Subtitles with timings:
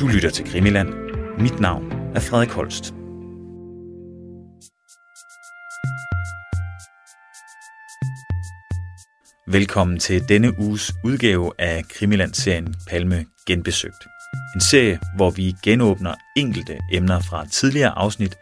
[0.00, 0.88] Du lytter til Krimiland.
[1.40, 2.94] Mit navn er Frederik Holst.
[9.52, 14.06] Velkommen til denne uges udgave af Krimiland-serien Palme Genbesøgt.
[14.54, 18.36] En serie, hvor vi genåbner enkelte emner fra tidligere afsnit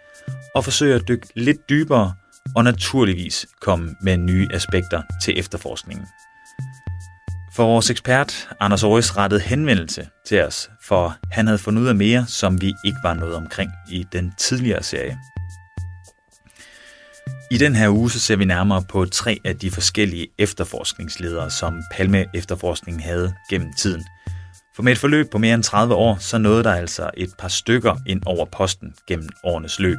[0.55, 2.15] og forsøger at dykke lidt dybere
[2.57, 6.07] og naturligvis komme med nye aspekter til efterforskningen.
[7.57, 11.95] For vores ekspert, Anders Aarhus, rettede henvendelse til os, for han havde fundet ud af
[11.95, 15.19] mere, som vi ikke var noget omkring i den tidligere serie.
[17.51, 21.83] I den her uge så ser vi nærmere på tre af de forskellige efterforskningsledere, som
[21.93, 24.05] Palme Efterforskningen havde gennem tiden.
[24.77, 27.49] For med et forløb på mere end 30 år, så nåede der altså et par
[27.49, 29.99] stykker ind over posten gennem årenes løb.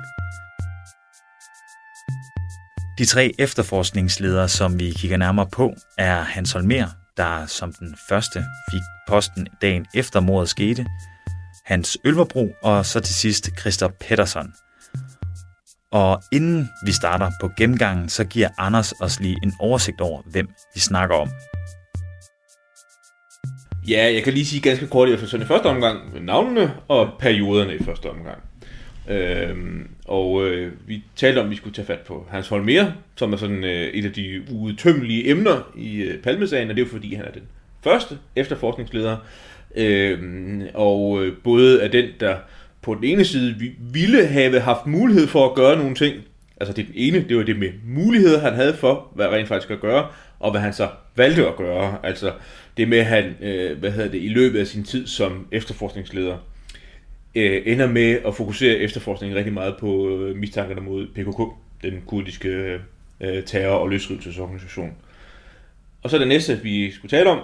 [2.97, 6.87] De tre efterforskningsledere, som vi kigger nærmere på, er Hans Holmer,
[7.17, 10.85] der som den første fik posten dagen efter mordet skete,
[11.65, 14.53] Hans Ølverbro og så til sidst Christoph Pettersson.
[15.91, 20.49] Og inden vi starter på gennemgangen, så giver Anders os lige en oversigt over, hvem
[20.73, 21.29] vi snakker om.
[23.87, 27.75] Ja, jeg kan lige sige ganske kort i sådan i første omgang navnene og perioderne
[27.75, 28.46] i første omgang.
[29.09, 33.33] Øhm, og øh, vi talte om, at vi skulle tage fat på Hans Holmer, som
[33.33, 36.91] er sådan øh, et af de udtømmelige emner i øh, Palmesagen, og det er jo
[36.91, 37.43] fordi, han er den
[37.83, 39.17] første efterforskningsleder.
[39.75, 42.35] Øhm, og øh, både er den, der
[42.81, 46.15] på den ene side ville have haft mulighed for at gøre nogle ting.
[46.59, 49.71] Altså det den ene, det var det med muligheder, han havde for, hvad rent faktisk
[49.71, 50.07] at gøre,
[50.39, 51.97] og hvad han så valgte at gøre.
[52.03, 52.31] Altså
[52.77, 56.37] det med, at han øh, hvad hedder det, i løbet af sin tid som efterforskningsleder
[57.35, 61.41] øh, ender med at fokusere efterforskningen rigtig meget på øh, mistankerne mod PKK,
[61.83, 62.79] den kurdiske
[63.21, 64.91] øh, terror- og løsrivelsesorganisation.
[66.03, 67.39] Og så det næste, vi skulle tale om,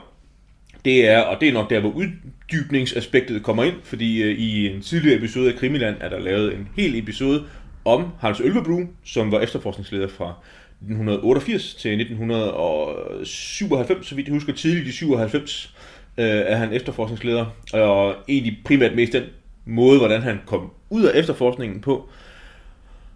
[0.86, 4.82] det er, og det er nok der, hvor uddybningsaspektet kommer ind, fordi øh, i en
[4.82, 7.44] tidligere episode af Krimiland er der lavet en hel episode
[7.86, 10.34] om Hans Ølvebru, som var efterforskningsleder fra
[10.82, 15.76] 1988 til 1997, så vidt jeg husker tidligt i 97,
[16.18, 19.24] øh, er han efterforskningsleder, og egentlig primært mest den
[19.66, 22.10] måde, hvordan han kom ud af efterforskningen på.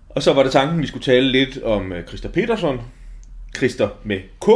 [0.09, 2.79] Og så var det tanken, at vi skulle tale lidt om øh, Christer Petersen.
[3.59, 3.89] Peterson.
[4.03, 4.47] Med K,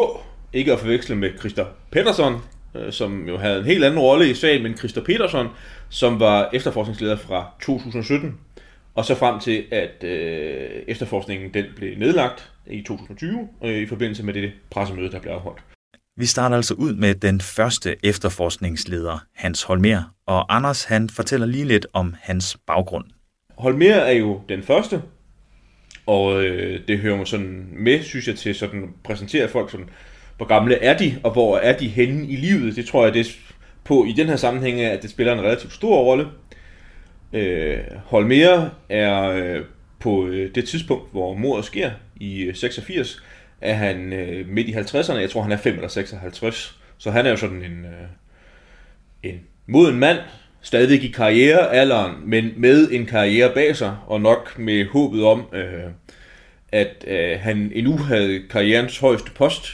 [0.54, 2.36] ikke at forveksle med Christer Peterson,
[2.76, 5.48] øh, som jo havde en helt anden rolle i sagen, men Christer Peterson,
[5.90, 8.38] som var efterforskningsleder fra 2017,
[8.96, 14.24] og så frem til, at øh, efterforskningen den blev nedlagt i 2020, øh, i forbindelse
[14.24, 15.60] med det pressemøde, der blev afholdt.
[16.22, 21.66] Vi starter altså ud med den første efterforskningsleder, Hans Holmer, og Anders han fortæller lige
[21.66, 23.06] lidt om hans baggrund.
[23.58, 25.02] Holmer er jo den første,
[26.06, 29.90] og øh, det hører mig sådan med, synes jeg, til sådan præsentere folk sådan,
[30.38, 32.76] hvor gamle er de, og hvor er de henne i livet.
[32.76, 33.40] Det tror jeg, det
[33.84, 36.28] på i den her sammenhæng, at det spiller en relativt stor rolle.
[37.34, 39.62] Øh, Holmer er øh,
[40.00, 43.24] på øh, det tidspunkt, hvor mordet sker i øh, 86,
[43.62, 45.14] er han øh, midt i 50'erne.
[45.14, 46.78] Jeg tror, han er 5 eller 56.
[46.98, 48.08] Så han er jo sådan en, øh,
[49.24, 50.18] en moden mand,
[50.62, 55.84] stadig i karrierealderen, men med en karriere bag sig, og nok med håbet om, øh,
[56.72, 59.68] at øh, han endnu havde karrierens højeste post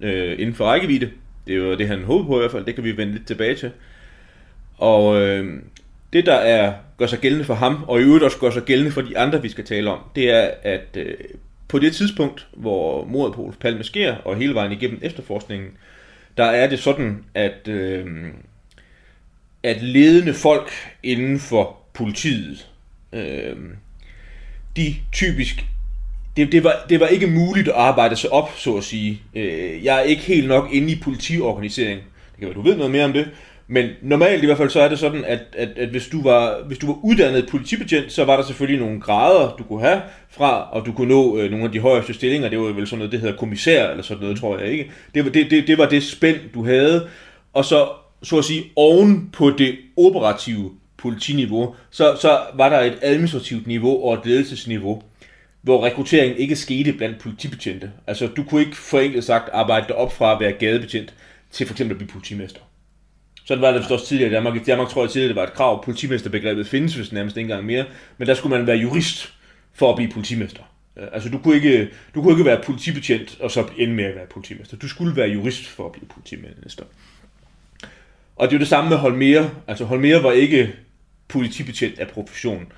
[0.00, 1.10] øh, inden for rækkevidde.
[1.46, 2.64] Det var det, han håbede på i hvert fald.
[2.64, 3.70] Det kan vi vende lidt tilbage til.
[4.78, 5.62] Og øh,
[6.12, 8.92] det, der er gør sig gældende for ham, og i øvrigt også gør sig gældende
[8.92, 11.14] for de andre, vi skal tale om, det er, at øh,
[11.72, 15.70] på det tidspunkt, hvor mordet på Olof Palme sker, og hele vejen igennem efterforskningen,
[16.36, 18.06] der er det sådan, at, øh,
[19.62, 20.72] at ledende folk
[21.02, 22.68] inden for politiet,
[23.12, 23.56] øh,
[24.76, 25.64] de typisk
[26.36, 29.20] det, det, var, det var ikke muligt at arbejde sig op, så at sige.
[29.34, 32.00] Øh, jeg er ikke helt nok inde i politiorganisering.
[32.00, 33.30] Det kan være, du ved noget mere om det.
[33.72, 36.62] Men normalt i hvert fald så er det sådan, at, at, at hvis, du var,
[36.66, 40.70] hvis du var uddannet politibetjent, så var der selvfølgelig nogle grader, du kunne have fra,
[40.72, 42.48] og du kunne nå øh, nogle af de højeste stillinger.
[42.48, 44.90] Det var vel sådan noget, det hedder kommissær eller sådan noget, tror jeg ikke.
[45.14, 47.08] Det var det, det, det, var det spænd, du havde.
[47.52, 47.88] Og så,
[48.22, 54.04] så at sige, oven på det operative politiniveau, så, så var der et administrativt niveau
[54.04, 55.02] og et ledelsesniveau
[55.62, 57.90] hvor rekrutteringen ikke skete blandt politibetjente.
[58.06, 61.14] Altså, du kunne ikke forenklet sagt arbejde dig op fra at være gadebetjent
[61.50, 62.60] til for eksempel at blive politimester.
[63.52, 64.56] Sådan var det også tidligere i Danmark.
[64.56, 65.84] I Danmark tror jeg tidligere, det var et krav.
[65.84, 67.84] Politimesterbegrebet findes vist nærmest ikke engang mere.
[68.18, 69.34] Men der skulle man være jurist
[69.72, 70.62] for at blive politimester.
[70.96, 74.26] Altså, du kunne ikke, du kunne ikke være politibetjent og så ende med at være
[74.26, 74.76] politimester.
[74.76, 76.84] Du skulle være jurist for at blive politimester.
[78.36, 79.48] Og det er jo det samme med Holmer.
[79.68, 80.72] Altså, Holmer var ikke
[81.28, 82.72] politibetjent af profession.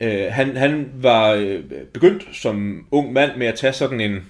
[0.00, 1.60] Øh, han, han var øh,
[1.92, 4.26] begyndt som ung mand med at tage sådan en,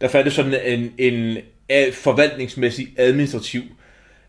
[0.00, 1.38] der fandt sådan en, en,
[1.68, 3.62] en forvaltningsmæssig administrativ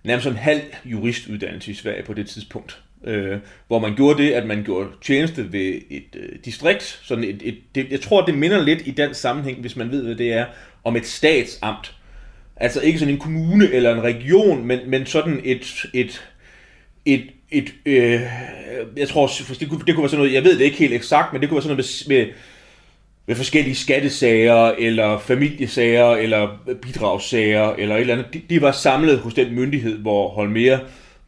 [0.04, 2.82] nærmest en halv juristuddannelse i Sverige på det tidspunkt.
[3.04, 7.00] øh, hvor man gjorde det, at man gjorde tjeneste ved et øh, distrikt.
[7.04, 10.04] Sådan et, et, det, jeg tror, det minder lidt i den sammenhæng, hvis man ved,
[10.04, 10.46] hvad det er,
[10.84, 11.96] om et statsamt.
[12.56, 16.24] Altså ikke sådan en kommune eller en region, men, men sådan et, et,
[17.06, 18.22] et, et øh,
[18.98, 19.30] jeg tror,
[19.60, 21.50] det kunne, det kunne være sådan noget, jeg ved det ikke helt eksakt, men det
[21.50, 22.34] kunne være sådan noget med, med,
[23.28, 26.48] ved forskellige skattesager, eller familiesager, eller
[26.82, 28.34] bidragssager, eller et eller andet.
[28.34, 30.80] De, de var samlet hos den myndighed, hvor Holmer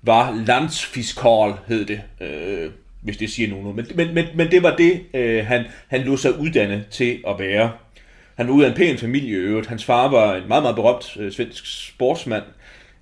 [0.01, 2.69] var landsfiskal, hed det, øh,
[3.01, 3.75] hvis det siger nogen.
[3.75, 7.39] Men, men, men, men det var det, øh, han, han lå sig uddanne til at
[7.39, 7.71] være.
[8.35, 9.67] Han var ud af en pæn familie i øvrigt.
[9.67, 12.43] Hans far var en meget, meget berømt øh, svensk sportsmand.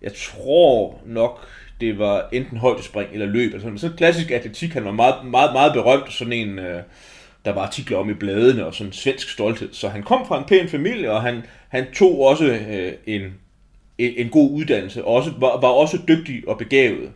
[0.01, 1.48] Jeg tror nok,
[1.81, 3.54] det var enten højdespring eller løb.
[3.54, 4.74] Altså, sådan klassisk atletik.
[4.74, 6.13] Han var meget, meget, meget berømt.
[6.13, 6.81] Sådan en, øh,
[7.45, 9.69] der var artikler om i bladene og sådan svensk stolthed.
[9.72, 13.22] Så han kom fra en pæn familie, og han, han tog også øh, en,
[13.98, 15.06] en, en god uddannelse.
[15.06, 17.12] Også, var, var også dygtig og begavet.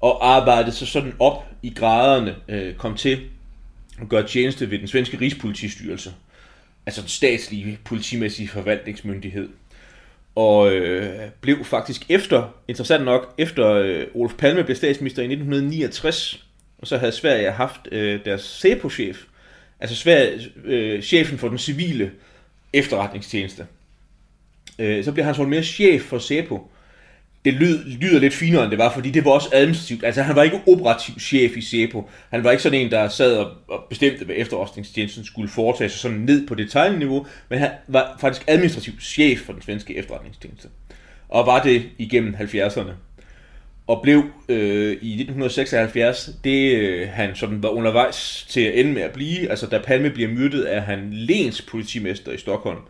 [0.00, 2.34] Og arbejdede sig sådan op i graderne.
[2.48, 3.20] Øh, kom til
[4.00, 6.12] at gøre tjeneste ved den svenske Rigspolitistyrelse
[6.86, 9.48] altså den statslige politimæssige forvaltningsmyndighed.
[10.34, 16.46] Og øh, blev faktisk efter, interessant nok, efter øh, Olof Palme blev statsminister i 1969,
[16.78, 19.24] og så havde Sverige haft øh, deres CEPO-chef,
[19.80, 22.10] altså Sverige, øh, chefen for den civile
[22.72, 23.66] efterretningstjeneste.
[24.78, 26.70] Øh, så blev han sådan mere chef for SEPO,
[27.46, 30.04] det lyd, lyder lidt finere, end det var, fordi det var også administrativt.
[30.04, 32.10] Altså, han var ikke operativ chef i SEPO.
[32.30, 33.36] Han var ikke sådan en, der sad
[33.68, 38.44] og bestemte, hvad efterretningstjenesten skulle foretage sig sådan ned på detaljniveau, men han var faktisk
[38.46, 40.68] administrativ chef for den svenske efterretningstjeneste.
[41.28, 42.90] Og var det igennem 70'erne.
[43.86, 49.02] Og blev øh, i 1976 det, øh, han sådan var undervejs til at ende med
[49.02, 49.50] at blive.
[49.50, 52.80] Altså, da Palme bliver myrdet, er han lens politimester i Stockholm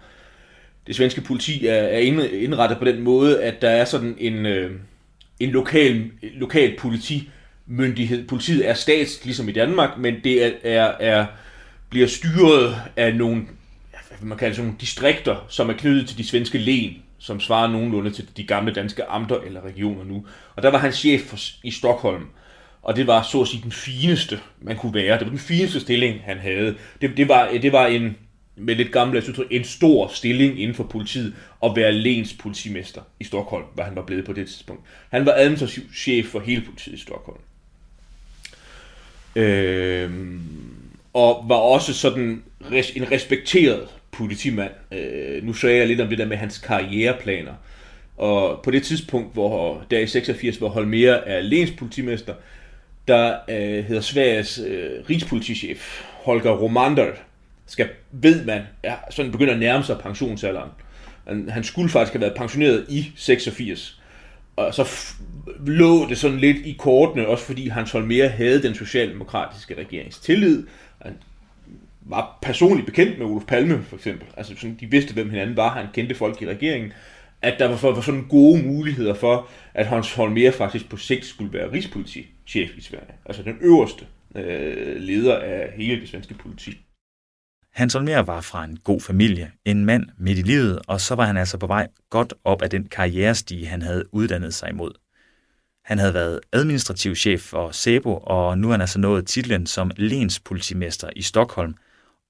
[0.87, 1.99] det svenske politi er, er
[2.33, 4.71] indrettet på den måde, at der er sådan en, øh,
[5.41, 8.29] en lokal, lokal politimyndighed.
[8.29, 11.27] Politiet er stats, ligesom i Danmark, men det er, er, er
[11.91, 13.43] bliver styret af nogle,
[14.19, 17.69] hvad man kalder sådan nogle distrikter, som er knyttet til de svenske len, som svarer
[17.69, 20.27] nogenlunde til de gamle danske amter eller regioner nu.
[20.57, 22.27] Og der var han chef for, i Stockholm.
[22.83, 25.19] Og det var så at sige den fineste, man kunne være.
[25.19, 26.75] Det var den fineste stilling, han havde.
[27.01, 28.17] Det, det, var, det var en,
[28.57, 31.35] med lidt gamle udtryk, en stor stilling inden for politiet
[31.65, 34.83] at være lens politimester i Stockholm, hvad han var blevet på det tidspunkt.
[35.11, 37.41] Han var administrativ chef for hele politiet i Stockholm.
[39.37, 40.11] Øh,
[41.15, 42.43] og var også sådan
[42.97, 44.71] en respekteret politimand.
[44.93, 47.53] Øh, nu sagde jeg lidt om det der med hans karriereplaner.
[48.17, 52.35] Og på det tidspunkt, hvor der i 86, hvor Holmer er lens politimester,
[53.09, 57.07] der øh, hedder Sveriges øh, rigspolitichef, Holger Romander,
[57.67, 60.71] skal, ved man, ja, sådan begynder at nærme sig pensionsalderen.
[61.27, 64.01] Han, han skulle faktisk have været pensioneret i 86.
[64.57, 65.15] Og så
[65.67, 70.67] lå det sådan lidt i kortene, også fordi Hans Holmer havde den socialdemokratiske regerings tillid.
[71.03, 71.15] Han
[72.09, 74.27] var personligt bekendt med Olof Palme, for eksempel.
[74.37, 75.75] Altså sådan, de vidste, hvem hinanden var.
[75.75, 76.93] Han kendte folk i regeringen.
[77.43, 81.53] At der var, var sådan gode muligheder for, at Hans Holmer faktisk på sigt skulle
[81.53, 83.15] være rigspolitichef i Sverige.
[83.25, 84.07] Altså den øverste
[84.37, 86.81] øh, leder af hele det svenske politi.
[87.73, 91.25] Hans Holmer var fra en god familie, en mand midt i livet, og så var
[91.25, 94.93] han altså på vej godt op af den karrierestige, han havde uddannet sig imod.
[95.85, 99.91] Han havde været administrativ chef for SEBO, og nu er han altså nået titlen som
[99.97, 101.75] lenspolitimester i Stockholm,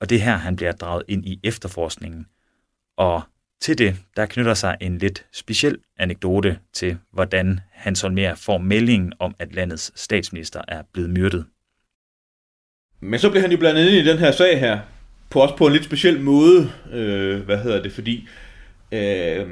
[0.00, 2.26] og det her, han bliver draget ind i efterforskningen.
[2.96, 3.22] Og
[3.60, 9.12] til det, der knytter sig en lidt speciel anekdote til, hvordan Hans Holmer får meldingen
[9.18, 11.46] om, at landets statsminister er blevet myrdet.
[13.00, 14.80] Men så blev han jo blandet ind i den her sag her,
[15.30, 18.28] på også på en lidt speciel måde, øh, hvad hedder det, fordi...
[18.92, 19.48] Øh,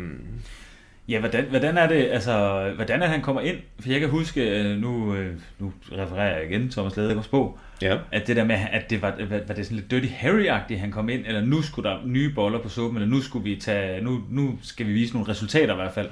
[1.08, 3.56] Ja, hvordan, hvordan er det, altså, hvordan er han kommer ind?
[3.80, 7.96] For jeg kan huske, øh, nu, øh, nu refererer jeg igen Thomas Ladegaards bog, ja.
[8.12, 9.14] at det der med, at det var,
[9.46, 12.58] var det sådan lidt Dirty Harry-agtigt, han kom ind, eller nu skulle der nye boller
[12.58, 15.76] på suppen, eller nu skulle vi tage, nu, nu skal vi vise nogle resultater i
[15.76, 16.08] hvert fald,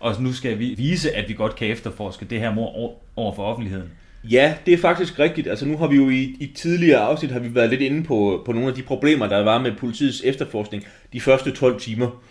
[0.00, 3.42] og nu skal vi vise, at vi godt kan efterforske det her mor over for
[3.42, 3.90] offentligheden.
[4.30, 5.46] Ja, det er faktisk rigtigt.
[5.46, 8.42] Altså nu har vi jo i, i tidligere afsnit har vi været lidt inde på,
[8.46, 12.22] på nogle af de problemer, der var med politiets efterforskning de første 12 timer.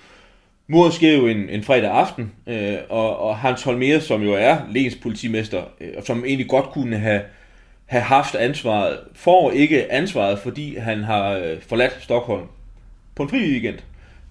[0.68, 4.58] Mordet sker jo en, en fredag aften, øh, og, og Hans Holmer, som jo er
[4.72, 7.22] Lens politimester, øh, og som egentlig godt kunne have,
[7.86, 12.48] have haft ansvaret, får ikke ansvaret, fordi han har øh, forladt Stockholm
[13.16, 13.80] på en fri weekend.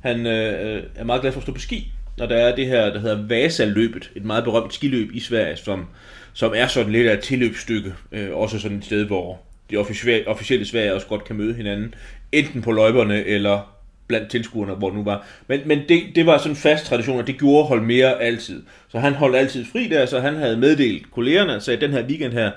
[0.00, 2.66] Han øh, øh er meget glad for at stå på ski, når der er det
[2.66, 5.86] her, der hedder Vasa-løbet, et meget berømt skiløb i Sverige, som
[6.32, 7.94] som er sådan lidt af et tilløbsstykke.
[8.12, 9.40] Øh, også sådan et sted, hvor
[9.70, 11.94] de officielle, officielle Sverige også godt kan møde hinanden.
[12.32, 13.74] Enten på løberne eller
[14.06, 15.26] blandt tilskuerne, hvor det nu var.
[15.46, 18.62] Men, men det, det var sådan en fast tradition, og det gjorde hold mere altid.
[18.88, 22.06] Så han holdt altid fri der, så han havde meddelt kollegerne, og sagde, den her
[22.06, 22.50] weekend her,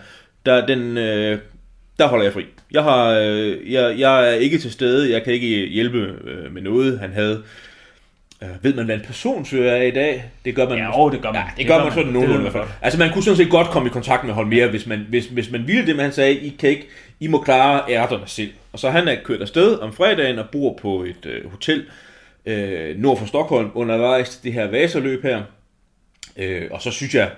[0.45, 1.39] der, den, øh,
[1.99, 2.45] der holder jeg fri.
[2.71, 6.61] Jeg, har, øh, jeg, jeg er ikke til stede, jeg kan ikke hjælpe øh, med
[6.61, 6.99] noget.
[6.99, 7.43] Han havde
[8.43, 10.23] Øh, ved man, hvad en personsøger er i dag?
[10.45, 10.77] Det gør man.
[10.77, 11.41] Ja, oh, det gør man.
[11.41, 12.67] Ja, det, det gør, gør man sådan nogenlunde i hvert fald.
[12.81, 15.51] Altså, man kunne sådan set godt komme i kontakt med Holmer, hvis man, hvis, hvis
[15.51, 16.87] man ville det, men han sagde, I kan ikke,
[17.19, 18.51] I må klare ærterne selv.
[18.73, 21.85] Og så han er kørt afsted om fredagen og bor på et øh, hotel
[22.45, 25.41] øh, nord for Stockholm undervejs til det her vaserløb her.
[26.37, 27.29] Øh, og så synes jeg,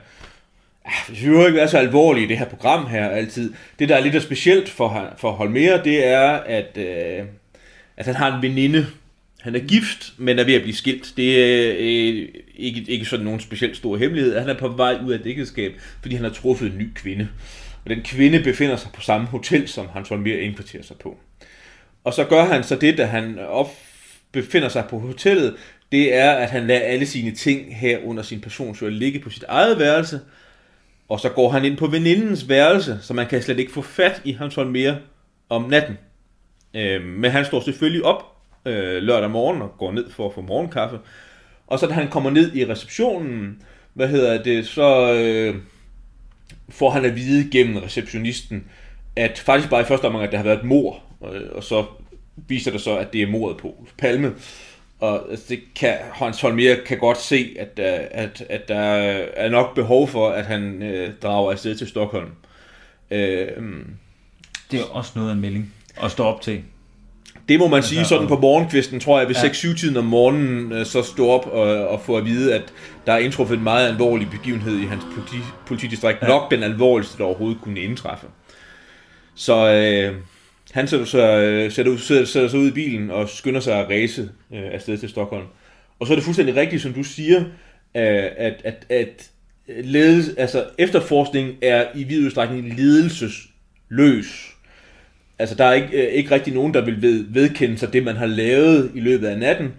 [0.87, 3.53] ah, det jo ikke være så alvorlige i det her program her altid.
[3.79, 7.25] Det, der er lidt specielt for, for Holmer, det er, at, øh,
[7.97, 8.87] at han har en veninde,
[9.41, 11.13] han er gift, men er ved at blive skilt.
[11.17, 14.39] Det er øh, ikke, ikke sådan nogen specielt stor hemmelighed.
[14.39, 17.27] Han er på vej ud af et ægteskab, fordi han har truffet en ny kvinde.
[17.83, 21.17] Og den kvinde befinder sig på samme hotel, som han Holmere indkvarterer sig på.
[22.03, 23.69] Og så gør han så det, da han op
[24.31, 25.55] befinder sig på hotellet,
[25.91, 29.43] det er, at han lader alle sine ting her under sin personsjøl ligge på sit
[29.47, 30.19] eget værelse,
[31.09, 34.21] og så går han ind på venindens værelse, så man kan slet ikke få fat
[34.25, 34.97] i hans mere
[35.49, 35.97] om natten.
[36.73, 38.23] Øh, men han står selvfølgelig op
[38.65, 40.99] øh, lørdag morgen og går ned for at få morgenkaffe.
[41.67, 43.61] Og så da han kommer ned i receptionen,
[43.93, 45.55] hvad hedder det, så øh,
[46.69, 48.67] får han at vide gennem receptionisten,
[49.15, 51.63] at faktisk bare i første omgang, at der har været et mor, og, øh, og
[51.63, 51.85] så
[52.47, 54.33] viser det så, at det er mordet på Palme.
[54.99, 58.79] Og altså, det kan, Hans Holmer kan godt se, at, at, at der
[59.35, 62.29] er nok behov for, at han øh, drager afsted til Stockholm.
[63.11, 63.47] Øh,
[64.71, 65.73] det er også noget af en melding
[66.03, 66.63] at stå op til.
[67.49, 69.49] Det må man sige sådan på morgenkvisten, tror jeg, ved ja.
[69.49, 72.73] 6-7-tiden om morgenen, øh, så stå op og, og få at vide, at
[73.05, 76.21] der er indtruffet en meget alvorlig begivenhed i hans politi, politidistrikt.
[76.21, 76.27] Ja.
[76.27, 78.27] Nok den alvorligste, der overhovedet kunne indtræffe.
[79.35, 80.15] Så øh,
[80.77, 83.89] han sætter sig, øh, sætter, sætter, sætter sig ud i bilen og skynder sig at
[83.89, 85.45] race øh, afsted til Stockholm.
[85.99, 87.39] Og så er det fuldstændig rigtigt, som du siger,
[87.95, 89.29] øh, at, at, at
[89.83, 94.57] ledelse, altså efterforskning er i vid udstrækning ledelsesløs
[95.39, 98.15] altså der er ikke, øh, ikke rigtig nogen, der vil ved, vedkende sig det, man
[98.15, 99.73] har lavet i løbet af natten.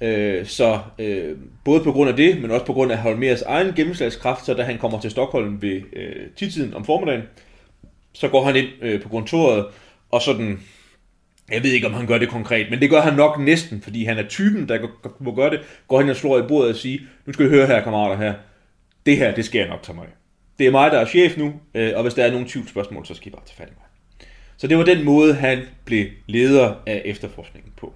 [0.00, 3.72] Øh, så øh, både på grund af det, men også på grund af Holmers egen
[3.76, 7.22] gennemslagskraft, så da han kommer til Stockholm ved øh, tidtiden om formiddagen,
[8.12, 9.66] så går han ind øh, på kontoret,
[10.10, 10.60] og sådan,
[11.50, 14.04] jeg ved ikke, om han gør det konkret, men det gør han nok næsten, fordi
[14.04, 14.88] han er typen, der
[15.20, 17.66] må gøre det, går hen og slår i bordet og siger, nu skal I høre
[17.66, 18.34] her, kammerater her,
[19.06, 20.06] det her, det skal jeg nok tage mig
[20.58, 23.14] Det er mig, der er chef nu, øh, og hvis der er nogle tvivlsspørgsmål, så
[23.14, 23.86] skal I bare tage fat i mig.
[24.56, 27.94] Så det var den måde, han blev leder af efterforskningen på.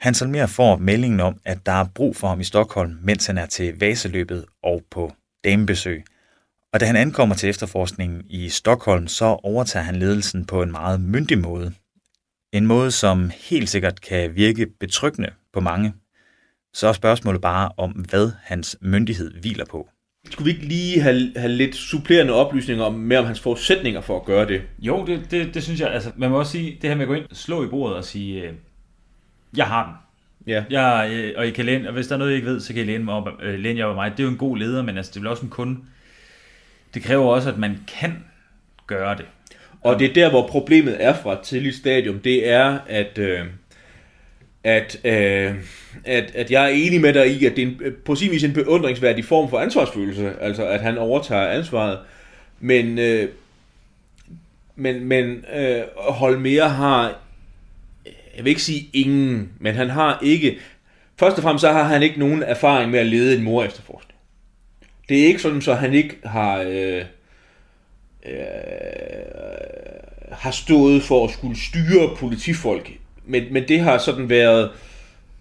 [0.00, 3.38] Hans Almer får meldingen om, at der er brug for ham i Stockholm, mens han
[3.38, 5.12] er til vaseløbet og på
[5.44, 6.04] damebesøg.
[6.72, 11.00] Og da han ankommer til efterforskningen i Stockholm, så overtager han ledelsen på en meget
[11.00, 11.72] myndig måde.
[12.52, 15.92] En måde, som helt sikkert kan virke betryggende på mange.
[16.74, 19.88] Så er spørgsmålet bare om, hvad hans myndighed hviler på.
[20.30, 24.20] Skulle vi ikke lige have, have lidt supplerende oplysninger om, mere om hans forudsætninger for
[24.20, 24.62] at gøre det?
[24.78, 25.92] Jo, det, det, det synes jeg.
[25.92, 28.04] Altså, man må også sige, det her med at gå ind, slå i bordet og
[28.04, 28.54] sige, øh,
[29.56, 29.94] jeg har den.
[30.52, 30.64] Ja.
[30.70, 32.74] Jeg, øh, og I kan læne, og hvis der er noget, I ikke ved, så
[32.74, 34.10] kan I læne, mig op, øh, læne jer op mig.
[34.10, 35.80] Det er jo en god leder, men altså, det er også en kunde.
[36.94, 38.24] Det kræver også, at man kan
[38.86, 39.26] gøre det.
[39.80, 42.18] Og det er der, hvor problemet er fra et tidligt stadium.
[42.18, 43.18] Det er, at...
[43.18, 43.46] Øh,
[44.64, 45.54] at, øh,
[46.04, 48.30] at, at jeg er enig med dig i, at det er en, øh, på sin
[48.30, 51.98] vis en beundringsværdig form for ansvarsfølelse, altså at han overtager ansvaret.
[52.60, 53.28] Men, øh,
[54.76, 57.18] men, men øh, Holmer har,
[58.36, 60.58] jeg vil ikke sige ingen, men han har ikke,
[61.18, 64.07] først og fremmest så har han ikke nogen erfaring med at lede en mor efterforskning.
[65.08, 67.04] Det er ikke sådan, så han ikke har, øh,
[68.26, 68.34] øh,
[70.32, 72.90] har stået for at skulle styre politifolk
[73.28, 74.70] men, men det har sådan været,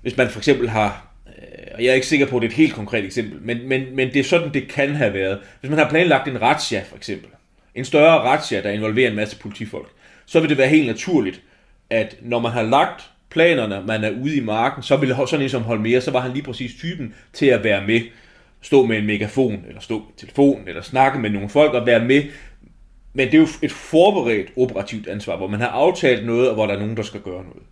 [0.02, 1.34] hvis man for eksempel har, øh,
[1.74, 3.96] og jeg er ikke sikker på, at det er et helt konkret eksempel, men, men,
[3.96, 5.40] men det er sådan, det kan have været.
[5.60, 7.30] Hvis man har planlagt en razzia for eksempel,
[7.76, 9.88] en større razzia, der involverer en masse politifolk,
[10.26, 11.42] så vil det være helt naturligt,
[11.90, 15.50] at når man har lagt planerne, man er ude i marken, så vil sådan en
[15.50, 18.02] som Holmer, så var han lige præcis typen til at være med,
[18.62, 22.06] stå med en megafon, eller stå med telefon, eller snakke med nogle folk og være
[22.06, 22.24] med.
[23.14, 26.66] Men det er jo et forberedt operativt ansvar, hvor man har aftalt noget, og hvor
[26.66, 27.64] der er nogen, der skal gøre noget.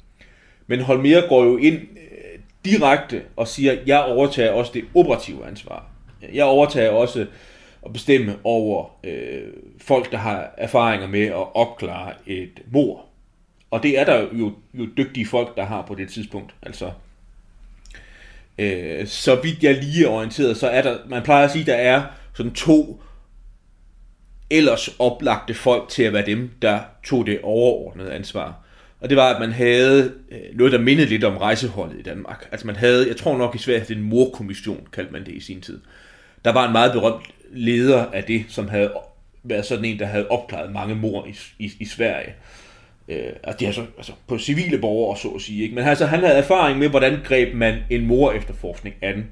[0.67, 5.85] Men Holmer går jo ind øh, direkte og siger, jeg overtager også det operative ansvar.
[6.33, 7.25] Jeg overtager også
[7.85, 9.41] at bestemme over øh,
[9.77, 13.05] folk, der har erfaringer med at opklare et mor.
[13.71, 16.55] Og det er der jo, jo dygtige folk, der har på det tidspunkt.
[16.61, 16.91] Altså,
[18.57, 21.75] øh, så vidt jeg lige er orienteret, så er der, man plejer at sige, der
[21.75, 23.01] er sådan to
[24.49, 28.61] ellers oplagte folk til at være dem, der tog det overordnede ansvar.
[28.99, 32.47] Og det var, at man havde øh, noget, der mindede lidt om rejseholdet i Danmark.
[32.51, 35.61] Altså man havde, jeg tror nok i Sverige, en morkommission, kaldte man det i sin
[35.61, 35.81] tid.
[36.45, 38.91] Der var en meget berømt leder af det, som havde
[39.43, 42.27] været sådan en, der havde opklaret mange mor i, i, i Sverige.
[42.29, 42.64] Øh,
[43.43, 45.63] og det er så altså, på civile borgere, så at sige.
[45.63, 45.75] Ikke?
[45.75, 49.25] Men altså, han havde erfaring med, hvordan greb man en mor efterforskning an.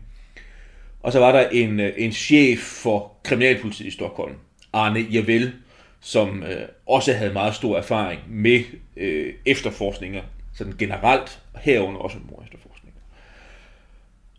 [1.04, 4.36] Og så var der en, øh, en chef for kriminalpolitiet i Stockholm,
[4.74, 5.54] Arne Javel,
[6.02, 8.64] som øh, også havde meget stor erfaring med
[8.98, 10.22] øh, efterforskninger,
[10.54, 13.00] sådan generelt, herunder også mor efterforskninger.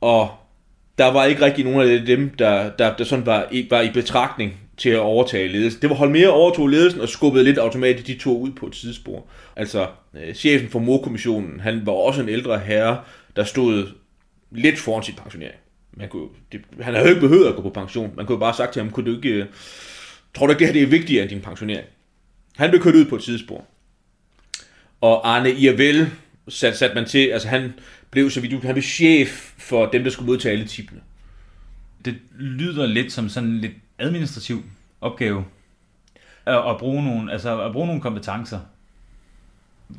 [0.01, 0.31] Og
[0.99, 3.91] der var ikke rigtig nogen af dem, der, der, der sådan var, i, var i
[3.91, 5.83] betragtning til at overtage ledelsen.
[5.83, 9.27] Det var Holmer overtog ledelsen og skubbede lidt automatisk de to ud på et sidespor.
[9.57, 13.01] Altså, øh, chefen for morkommissionen, han var også en ældre herre,
[13.37, 13.87] der stod
[14.51, 15.61] lidt foran sit pensionering.
[15.97, 18.13] Man kunne, det, han havde jo ikke behøvet at gå på pension.
[18.17, 19.47] Man kunne jo bare sagt til ham, kunne du ikke, øh,
[20.35, 21.87] tror du ikke, det her det er vigtigere end din pensionering?
[22.57, 23.65] Han blev kørt ud på et sidespor.
[25.01, 26.11] Og Arne Irvel
[26.49, 27.73] satte sat man til, altså han
[28.11, 31.01] blev så vidt han blev chef for dem, der skulle modtage alle tipene.
[32.05, 34.63] Det lyder lidt som sådan en lidt administrativ
[35.01, 35.45] opgave.
[36.47, 38.61] At, at, bruge nogle, altså at bruge nogle kompetencer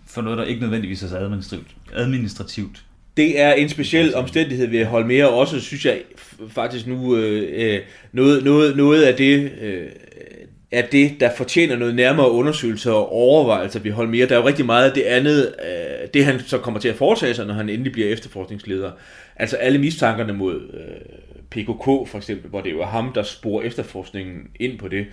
[0.07, 1.75] for noget, der ikke nødvendigvis er så administrativt.
[1.93, 2.83] administrativt.
[3.17, 6.01] Det er en speciel omstændighed ved at holde mere, også synes jeg
[6.47, 7.81] faktisk nu øh, øh,
[8.12, 9.89] noget, noget, noget af det, øh,
[10.71, 14.65] er det, der fortjener noget nærmere undersøgelse og overvejelser ved mere Der er jo rigtig
[14.65, 17.69] meget af det andet, øh, det han så kommer til at foretage sig, når han
[17.69, 18.91] endelig bliver efterforskningsleder.
[19.35, 23.63] Altså alle mistankerne mod øh, PKK for eksempel, hvor det jo er ham, der sporer
[23.63, 25.05] efterforskningen ind på det,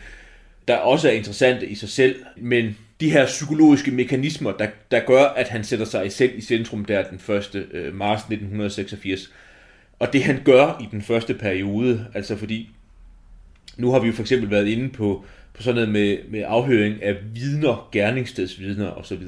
[0.69, 5.25] der også er interessante i sig selv, men de her psykologiske mekanismer, der, der gør,
[5.25, 7.67] at han sætter sig selv i centrum der den 1.
[7.73, 9.33] Øh, marts 1986.
[9.99, 12.71] Og det han gør i den første periode, altså fordi
[13.77, 15.25] nu har vi jo for eksempel været inde på
[15.55, 19.23] på sådan noget med, med afhøring af vidner, gerningsstedsvidner osv.,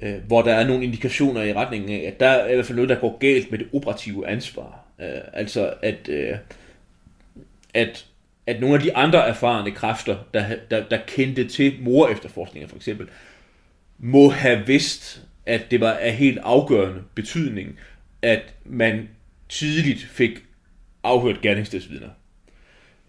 [0.00, 2.76] øh, hvor der er nogle indikationer i retningen af, at der er i hvert fald
[2.76, 4.85] noget, der går galt med det operative ansvar.
[5.00, 6.36] Øh, altså at, øh,
[7.74, 8.06] at,
[8.46, 12.76] at nogle af de andre erfarne kræfter, der, der, der kendte til mor efterforskninger for
[12.76, 13.08] eksempel,
[13.98, 17.78] må have vidst, at det var af helt afgørende betydning,
[18.22, 19.08] at man
[19.48, 20.30] tidligt fik
[21.02, 22.08] afhørt gerningsstedsvidner.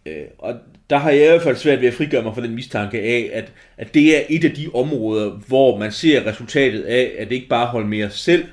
[0.06, 0.56] Øh, og
[0.90, 3.30] der har jeg i hvert fald svært ved at frigøre mig fra den mistanke af,
[3.34, 7.36] at, at det er et af de områder, hvor man ser resultatet af, at det
[7.36, 8.46] ikke bare holder mere selv,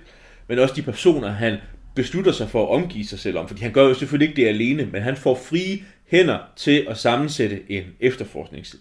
[0.48, 1.56] men også de personer, han
[1.94, 3.48] beslutter sig for at omgive sig selv om.
[3.48, 6.98] Fordi han gør jo selvfølgelig ikke det alene, men han får frie hænder til at
[6.98, 8.76] sammensætte en efterforsknings,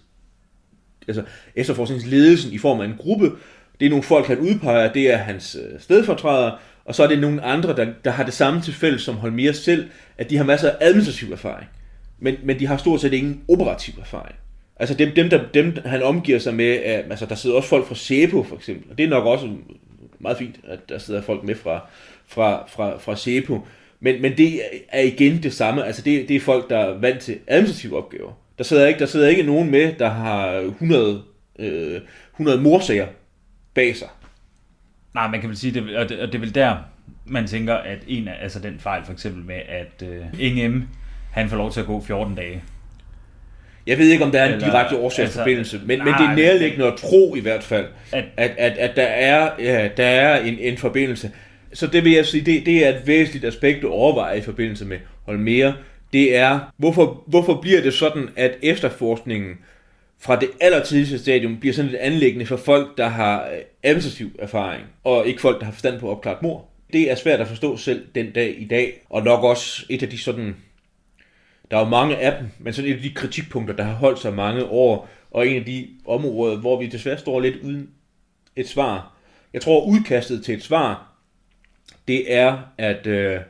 [1.08, 1.22] altså
[1.54, 3.32] efterforskningsledelsen i form af en gruppe.
[3.80, 6.52] Det er nogle folk, han udpeger, det er hans øh, stedfortræder,
[6.84, 9.52] og så er det nogle andre, der, der har det samme til fælles som Holmer
[9.52, 11.68] selv, at de har masser af administrativ erfaring
[12.24, 14.34] men, men de har stort set ingen operativ erfaring.
[14.76, 17.86] Altså dem, dem, der, dem han omgiver sig med, er, altså der sidder også folk
[17.86, 19.48] fra SEPO for eksempel, og det er nok også
[20.18, 21.86] meget fint, at der sidder folk med fra,
[22.28, 23.60] fra, fra, fra SEPO,
[24.00, 27.20] men, men det er igen det samme, altså det, det er folk, der er vant
[27.20, 28.32] til administrative opgaver.
[28.58, 31.22] Der sidder ikke, der sidder ikke nogen med, der har 100,
[31.58, 32.00] øh,
[32.32, 33.06] 100 morsager
[33.74, 34.08] bag sig.
[35.14, 36.76] Nej, man kan vel sige, det, og det, og det er vel der,
[37.26, 40.88] man tænker, at en af altså den fejl for eksempel med, at øh, NM
[41.30, 42.62] han får lov til at gå 14 dage.
[43.86, 46.30] Jeg ved ikke, om der er en Eller, direkte årsagsforbindelse, altså, men, nej, men det
[46.30, 50.06] er nærliggende at tro i hvert fald, at, at, at, at der er, ja, der
[50.06, 51.30] er en, en forbindelse.
[51.74, 54.84] Så det vil jeg sige, det, det er et væsentligt aspekt at overveje i forbindelse
[54.84, 55.74] med Holmere.
[56.12, 59.54] Det er, hvorfor, hvorfor bliver det sådan, at efterforskningen
[60.20, 64.84] fra det allertidligste stadium bliver sådan et anlæggende for folk, der har øh, administrativ erfaring,
[65.04, 66.68] og ikke folk, der har forstand på opklaret mor.
[66.92, 70.08] Det er svært at forstå selv den dag i dag, og nok også et af
[70.08, 70.56] de sådan
[71.70, 74.18] der er jo mange af dem, men sådan et af de kritikpunkter, der har holdt
[74.18, 77.90] sig mange år, og en af de områder, hvor vi desværre står lidt uden
[78.56, 79.12] et svar.
[79.52, 81.13] Jeg tror, udkastet til et svar,
[82.08, 83.40] det er, at øh,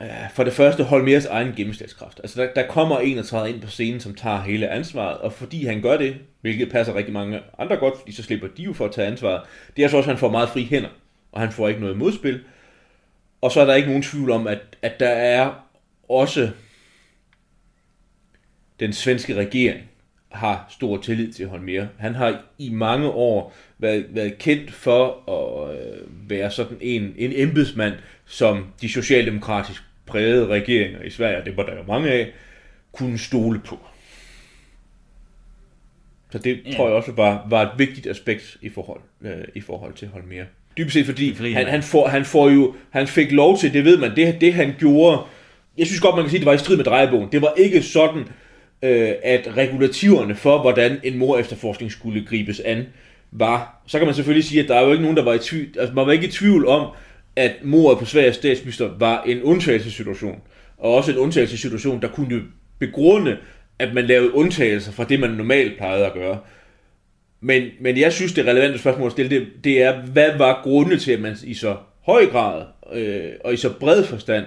[0.00, 2.20] øh for det første holde mere egen gennemslagskraft.
[2.20, 5.32] Altså der, der kommer en og træder ind på scenen, som tager hele ansvaret, og
[5.32, 8.72] fordi han gør det, hvilket passer rigtig mange andre godt, fordi så slipper de jo
[8.72, 9.42] for at tage ansvaret,
[9.76, 10.90] det er så også, at han får meget fri hænder,
[11.32, 12.40] og han får ikke noget modspil.
[13.40, 15.52] Og så er der ikke nogen tvivl om, at, at der er
[16.08, 16.50] også
[18.80, 19.80] den svenske regering
[20.30, 21.86] har stor tillid til Holmer.
[21.98, 27.32] Han har i mange år været, været kendt for at øh, være sådan en, en
[27.34, 27.94] embedsmand,
[28.26, 32.32] som de socialdemokratisk prægede regeringer i Sverige, det var der jo mange af,
[32.92, 33.78] kunne stole på.
[36.30, 36.76] Så det ja.
[36.76, 40.44] tror jeg også var, var et vigtigt aspekt i forhold, øh, i forhold til Holmer.
[40.76, 43.98] Dybest set fordi han, han, får, han, får jo, han fik lov til, det ved
[43.98, 45.22] man, det, det han gjorde,
[45.78, 47.28] jeg synes godt, man kan sige, at det var i strid med drejebogen.
[47.32, 48.24] Det var ikke sådan,
[48.82, 52.86] øh, at regulativerne for, hvordan en mor efterforskning skulle gribes an,
[53.32, 53.82] var.
[53.86, 55.66] Så kan man selvfølgelig sige, at der er jo ikke nogen, der var i tvivl,
[55.78, 56.90] altså man var ikke i tvivl om,
[57.36, 60.40] at mordet på Sveriges statsminister var en undtagelsessituation.
[60.78, 62.42] Og også en undtagelsessituation, der kunne
[62.78, 63.36] begrunde,
[63.78, 66.38] at man lavede undtagelser fra det, man normalt plejede at gøre.
[67.40, 70.98] Men, men jeg synes, det relevante spørgsmål at stille, det, det er, hvad var grunden
[70.98, 74.44] til, at man i så høj grad øh, og i så bred forstand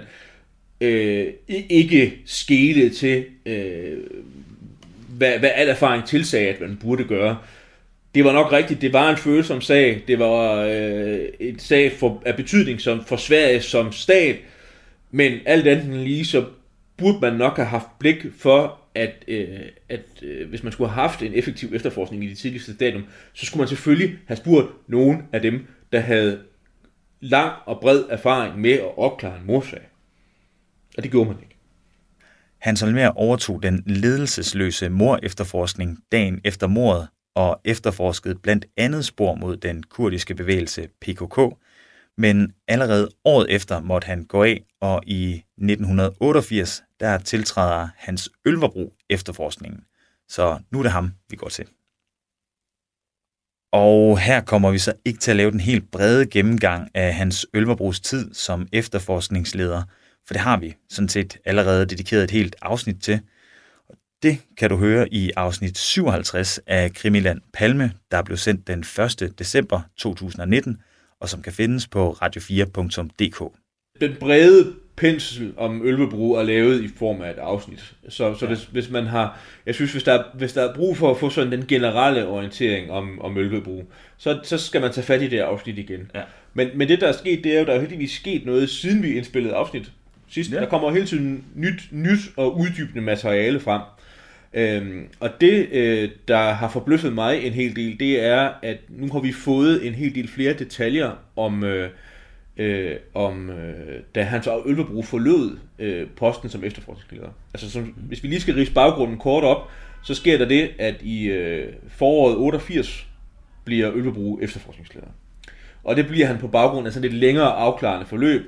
[0.82, 3.98] øh, ikke skete til, øh,
[5.08, 7.38] hvad, hvad al erfaring tilsagde, at man burde gøre.
[8.14, 12.22] Det var nok rigtigt, det var en følsom sag, det var øh, et sag for,
[12.26, 14.36] af betydning som, for Sverige som stat,
[15.10, 16.44] men alt andet lige, så
[16.96, 19.46] burde man nok have haft blik for, at, øh,
[19.88, 23.46] at øh, hvis man skulle have haft en effektiv efterforskning i det tidligste stadium, så
[23.46, 26.38] skulle man selvfølgelig have spurgt nogen af dem, der havde
[27.20, 29.80] lang og bred erfaring med at opklare en morsag.
[30.96, 31.56] Og det gjorde man ikke.
[32.58, 39.34] Hans Holmer overtog den ledelsesløse mor efterforskning dagen efter mordet og efterforskede blandt andet spor
[39.34, 41.40] mod den kurdiske bevægelse PKK,
[42.16, 48.94] men allerede året efter måtte han gå af, og i 1988 der tiltræder hans Ølverbro
[49.10, 49.80] efterforskningen.
[50.28, 51.66] Så nu er det ham, vi går til.
[53.72, 57.46] Og her kommer vi så ikke til at lave den helt brede gennemgang af hans
[57.54, 59.82] Ølverbros tid som efterforskningsleder,
[60.26, 63.20] for det har vi sådan set allerede dedikeret et helt afsnit til.
[64.22, 69.38] Det kan du høre i afsnit 57 af Krimiland Palme, der blev sendt den 1.
[69.38, 70.82] december 2019,
[71.20, 73.52] og som kan findes på radio4.dk.
[74.00, 77.94] Den brede pensel om Ølvebro er lavet i form af et afsnit.
[78.08, 78.46] Så, så ja.
[78.46, 81.30] hvis, hvis man har, jeg synes, hvis der, hvis der er brug for at få
[81.30, 83.84] sådan den generelle orientering om, om Ølvebro,
[84.18, 86.10] så, så skal man tage fat i det afsnit igen.
[86.14, 86.22] Ja.
[86.54, 89.02] Men, men det, der er sket, det er jo, der er heldigvis sket noget, siden
[89.02, 89.92] vi indspillede afsnit
[90.32, 90.52] sidst.
[90.52, 90.60] Ja.
[90.60, 93.80] Der kommer hele tiden nyt, nyt og uddybende materiale frem.
[94.54, 99.12] Øhm, og det, øh, der har forbløffet mig en hel del, det er, at nu
[99.12, 101.90] har vi fået en hel del flere detaljer om, øh,
[102.56, 107.28] øh, om øh, da Hans Ølvebro forlod øh, posten som efterforskningsleder.
[107.54, 109.70] Altså, som, hvis vi lige skal rise baggrunden kort op,
[110.04, 113.06] så sker der det, at i øh, foråret 88
[113.64, 115.06] bliver Ølvebro efterforskningsleder.
[115.84, 118.42] Og det bliver han på baggrund af sådan et længere afklarende forløb.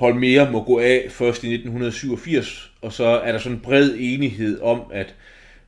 [0.00, 4.60] Holmere må gå af først i 1987, og så er der sådan en bred enighed
[4.60, 5.14] om, at,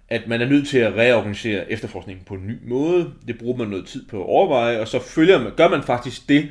[0.08, 3.10] at man er nødt til at reorganisere efterforskningen på en ny måde.
[3.26, 6.28] Det bruger man noget tid på at overveje, og så følger man, gør man faktisk
[6.28, 6.48] det,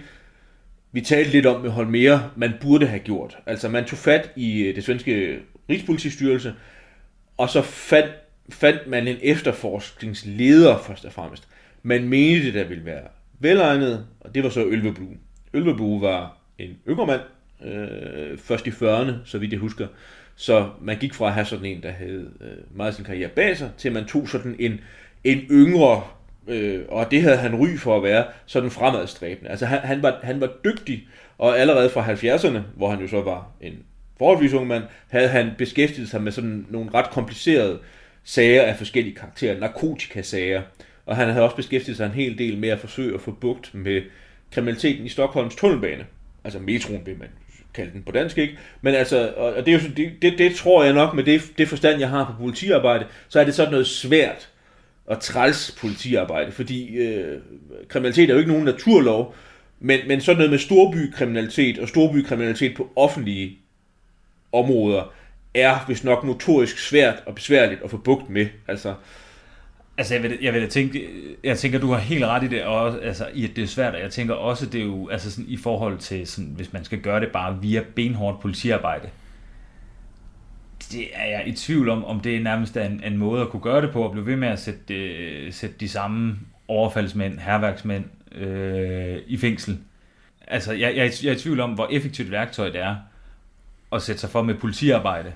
[0.92, 3.38] vi talte lidt om med Holmere, man burde have gjort.
[3.46, 5.40] Altså man tog fat i øh, det svenske
[5.70, 6.54] Rigspolitistyrelse,
[7.38, 8.12] og så fandt,
[8.50, 11.48] fandt man en efterforskningsleder først og fremmest.
[11.84, 13.04] Man mente, det der ville være
[13.40, 15.08] velegnet, og det var så Ølveblu.
[15.54, 17.22] Ølveblu var en yngre mand,
[17.66, 19.88] øh, først i 40'erne, så vidt jeg husker.
[20.36, 23.58] Så man gik fra at have sådan en, der havde øh, meget sin karriere bag
[23.58, 24.80] sig, til at man tog sådan en,
[25.24, 26.04] en yngre
[26.48, 29.50] øh, og det havde han ry for at være, sådan fremadstræbende.
[29.50, 33.22] Altså han, han, var, han var dygtig, og allerede fra 70'erne, hvor han jo så
[33.22, 33.74] var en
[34.18, 37.80] forholdsvis ung mand, havde han beskæftiget sig med sådan nogle ret komplicerede
[38.24, 40.62] sager af forskellige karakterer, narkotikasager,
[41.06, 43.74] og han havde også beskæftiget sig en hel del med at forsøge at få bugt
[43.74, 44.02] med
[44.52, 46.06] kriminaliteten i Stockholms tunnelbane.
[46.44, 47.28] Altså metroen vil man
[47.74, 48.58] kalde den på dansk, ikke?
[48.82, 51.68] Men altså, og det, er jo, det, det, det tror jeg nok med det, det
[51.68, 54.50] forstand, jeg har på politiarbejde, så er det sådan noget svært
[55.06, 57.42] og træls politiarbejde, fordi øh,
[57.88, 59.36] kriminalitet er jo ikke nogen naturlov,
[59.80, 63.58] men, men sådan noget med storbykriminalitet og storbykriminalitet på offentlige
[64.52, 65.14] områder
[65.54, 68.48] er hvis nok notorisk svært og besværligt at få bugt med.
[68.68, 68.94] Altså,
[70.02, 71.08] Altså, jeg vil, jeg vil tænke,
[71.44, 73.96] jeg tænker, du har helt ret i det, og, altså, i at det er svært,
[73.96, 76.84] og jeg tænker også, det er jo, altså sådan, i forhold til, sådan, hvis man
[76.84, 79.10] skal gøre det bare via benhårdt politiarbejde,
[80.92, 83.62] det er jeg i tvivl om, om det er nærmest en, en måde at kunne
[83.62, 88.06] gøre det på, at blive ved med at sætte, øh, sætte de samme overfaldsmænd, herværksmænd
[88.36, 89.80] øh, i fængsel.
[90.48, 92.96] Altså, jeg, jeg, jeg er i tvivl om, hvor effektivt værktøj det er
[93.92, 95.34] at sætte sig for med politiarbejde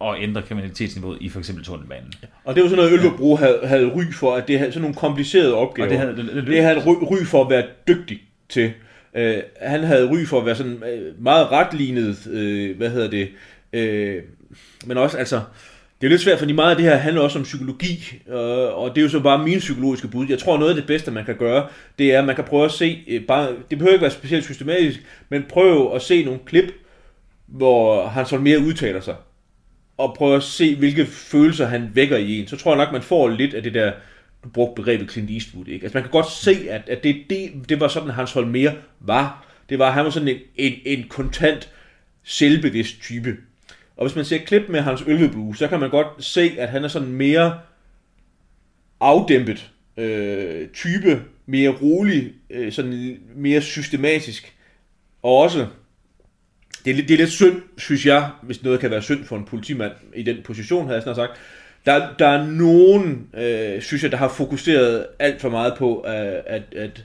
[0.00, 2.12] og ændre kriminalitetsniveauet i for eksempel tunnelbanen.
[2.44, 4.96] Og det var sådan noget, Ølvebro havde, havde ry for, at det havde sådan nogle
[4.96, 5.86] komplicerede opgaver.
[5.86, 8.72] Og det havde, det, det, det havde ry, ry for at være dygtig til.
[9.14, 9.22] Uh,
[9.60, 13.28] han havde ry for at være sådan uh, meget retlignet, uh, hvad hedder det,
[13.72, 14.22] uh,
[14.86, 15.40] men også, altså,
[16.00, 18.34] det er lidt svært, fordi meget af det her handler også om psykologi, øh,
[18.78, 20.26] og det er jo så bare min psykologiske bud.
[20.28, 21.66] Jeg tror, noget af det bedste, man kan gøre,
[21.98, 24.44] det er, at man kan prøve at se, øh, bare, det behøver ikke være specielt
[24.44, 26.72] systematisk, men prøve at se nogle klip,
[27.46, 29.14] hvor han så mere udtaler sig,
[30.00, 32.48] og prøve at se, hvilke følelser han vækker i en.
[32.48, 33.92] Så tror jeg nok, man får lidt af det der,
[34.44, 35.84] du brugte begrebet Clint Eastwood, ikke?
[35.84, 39.46] Altså man kan godt se, at, at det, det, det var sådan, Hans mere var.
[39.68, 41.70] Det var, han var sådan en, en, en kontant,
[42.22, 43.36] selvbevidst type.
[43.96, 46.84] Og hvis man ser klip med hans ølvebue, så kan man godt se, at han
[46.84, 47.58] er sådan mere
[49.00, 54.54] afdæmpet øh, type, mere rolig, øh, sådan mere systematisk.
[55.22, 55.66] Og også,
[56.84, 59.44] det er, det er lidt synd, synes jeg, hvis noget kan være synd for en
[59.44, 61.32] politimand i den position, havde jeg snart sagt,
[61.86, 66.12] Der, der er nogen, øh, synes jeg, der har fokuseret alt for meget på, øh,
[66.46, 67.04] at, at,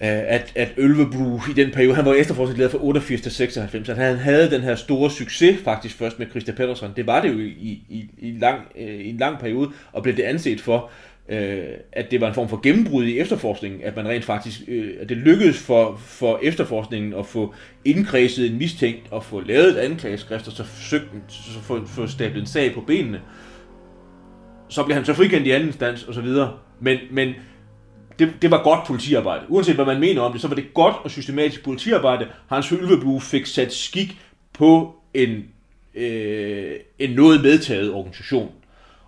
[0.00, 3.96] øh, at, at Ølvebru i den periode, han var efterforskningsleder fra 88 til 96, at
[3.96, 6.90] han havde den her store succes faktisk først med Christa Pedersen.
[6.96, 10.16] Det var det jo i, i, i, lang, øh, i en lang periode, og blev
[10.16, 10.90] det anset for,
[11.30, 14.94] øh, at det var en form for gennembrud i efterforskningen, at man rent faktisk, øh,
[15.00, 19.76] at det lykkedes for, for efterforskningen at få indkredset en mistænkt og få lavet et
[19.76, 23.20] anklageskrift og så forsøgt så få, få stablet en sag på benene.
[24.68, 26.58] Så blev han så frikendt i anden instans og så videre.
[26.80, 27.34] Men, men
[28.18, 29.44] det, det var godt politiarbejde.
[29.48, 32.26] Uanset hvad man mener om det, så var det godt og systematisk politiarbejde.
[32.48, 34.18] Hans Hølvebue fik sat skik
[34.52, 35.44] på en,
[35.94, 38.50] øh, en noget medtaget organisation.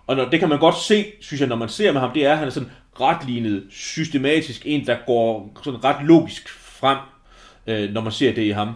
[0.07, 2.25] Og når, det kan man godt se, synes jeg, når man ser med ham, det
[2.25, 6.97] er, at han er sådan retlignet, systematisk, en, der går sådan ret logisk frem,
[7.67, 8.73] øh, når man ser det i ham.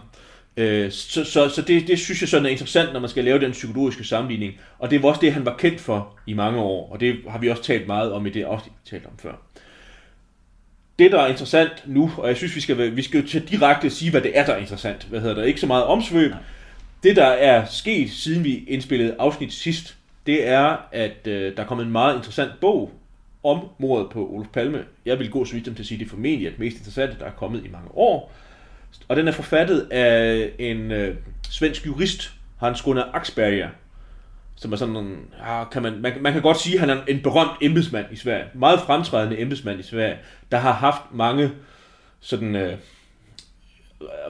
[0.56, 3.40] Øh, så så, så det, det synes jeg sådan er interessant, når man skal lave
[3.40, 4.52] den psykologiske sammenligning.
[4.78, 7.38] Og det var også det, han var kendt for i mange år, og det har
[7.38, 9.32] vi også talt meget om i det vi talt om før.
[10.98, 13.90] Det, der er interessant nu, og jeg synes, vi skal, vi skal jo til direkte
[13.90, 15.04] sige, hvad det er, der er interessant.
[15.04, 15.42] Hvad hedder der?
[15.42, 16.32] Ikke så meget omsvøb.
[17.02, 19.97] Det, der er sket, siden vi indspillede afsnit sidst,
[20.28, 22.92] det er, at øh, der er kommet en meget interessant bog
[23.44, 24.84] om mordet på Olof Palme.
[25.06, 26.76] Jeg vil gå så vidt som til at sige, at det er formentlig det mest
[26.76, 28.32] interessante, der er kommet i mange år.
[29.08, 31.16] Og den er forfattet af en øh,
[31.50, 33.68] svensk jurist, Hans Gunnar Axberger,
[34.56, 35.16] som er sådan en,
[35.72, 38.44] kan man, man, man kan godt sige, at han er en berømt embedsmand i Sverige.
[38.54, 40.18] Meget fremtrædende embedsmand i Sverige,
[40.52, 41.50] der har haft mange
[42.20, 42.78] sådan øh,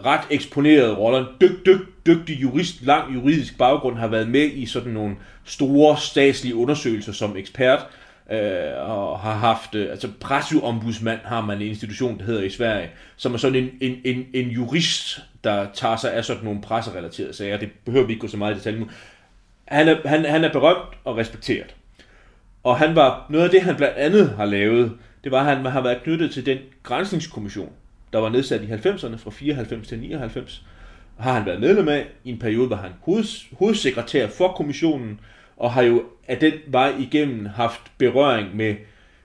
[0.04, 1.26] ret eksponerede roller.
[1.40, 6.54] Dyg, dyg, dygtig jurist, lang juridisk baggrund, har været med i sådan nogle store statslige
[6.54, 7.86] undersøgelser som ekspert,
[8.32, 12.90] øh, og har haft, øh, altså presseombudsmand har man en institution, der hedder i Sverige,
[13.16, 17.32] som er sådan en, en, en, en jurist, der tager sig af sådan nogle presserelaterede
[17.32, 17.56] sager.
[17.56, 18.88] Det behøver vi ikke gå så meget i detalje nu.
[19.64, 21.74] Han er, han, han er berømt og respekteret.
[22.62, 24.92] Og han var, noget af det han blandt andet har lavet,
[25.24, 27.72] det var, at han har været knyttet til den grænsningskommission,
[28.12, 30.64] der var nedsat i 90'erne fra 94 til 99,
[31.18, 32.06] har han været medlem af.
[32.24, 35.20] I en periode var han hoveds, hovedsekretær for kommissionen,
[35.56, 38.74] og har jo af den vej igennem haft berøring med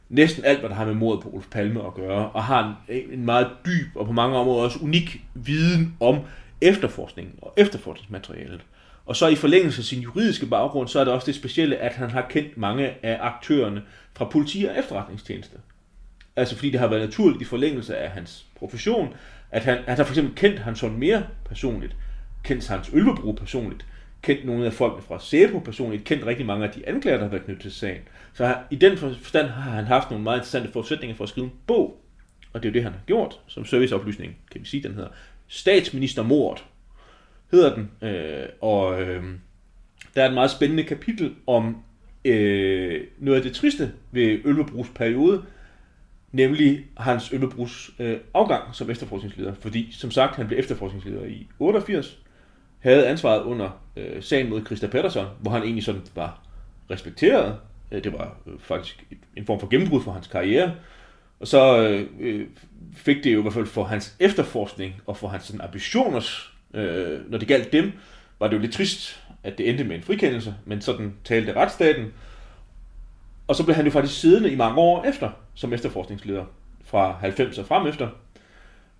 [0.09, 3.03] næsten alt, hvad der har med mordet på Olof Palme at gøre, og har en,
[3.11, 6.19] en meget dyb og på mange områder også unik viden om
[6.61, 8.61] efterforskningen og efterforskningsmaterialet.
[9.05, 11.93] Og så i forlængelse af sin juridiske baggrund, så er det også det specielle, at
[11.93, 13.81] han har kendt mange af aktørerne
[14.13, 15.57] fra politi og efterretningstjeneste.
[16.35, 19.13] Altså fordi det har været naturligt i forlængelse af hans profession,
[19.51, 21.95] at han, han har for eksempel kendt Hans mere personligt,
[22.43, 23.85] kendt Hans Ølvebro personligt,
[24.21, 27.31] kendt nogle af folkene fra Sæbo personligt, kendt rigtig mange af de anklager, der har
[27.31, 28.01] været knyttet til sagen.
[28.33, 31.53] Så i den forstand har han haft nogle meget interessante forudsætninger for at skrive en
[31.67, 32.01] bog,
[32.53, 35.09] og det er jo det, han har gjort, som serviceoplysning, kan vi sige, den hedder.
[35.47, 36.63] Statsministermordet
[37.51, 39.23] hedder den, øh, og øh,
[40.15, 41.77] der er et meget spændende kapitel om
[42.25, 45.43] øh, noget af det triste ved Ølvebrugs periode,
[46.33, 49.53] nemlig Hans Øllebrus øh, afgang som efterforskningsleder.
[49.59, 52.17] Fordi, som sagt, han blev efterforskningsleder i 88,
[52.79, 56.41] havde ansvaret under øh, sagen mod Christa Pettersson, hvor han egentlig sådan var
[56.91, 57.55] respekteret.
[57.91, 59.05] Øh, det var øh, faktisk
[59.37, 60.71] en form for gennembrud for hans karriere.
[61.39, 62.47] Og så øh, øh,
[62.95, 66.21] fik det jo i hvert fald for hans efterforskning og for hans sådan, ambitioner,
[66.73, 67.91] øh, når det galt dem,
[68.39, 72.13] var det jo lidt trist, at det endte med en frikendelse, men sådan talte retsstaten.
[73.53, 76.45] Og så blev han jo faktisk siddende i mange år efter som efterforskningsleder
[76.85, 78.09] fra 90 og frem efter,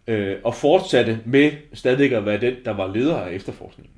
[0.08, 3.94] øh, og fortsatte med stadigvæk at være den, der var leder af efterforskningen.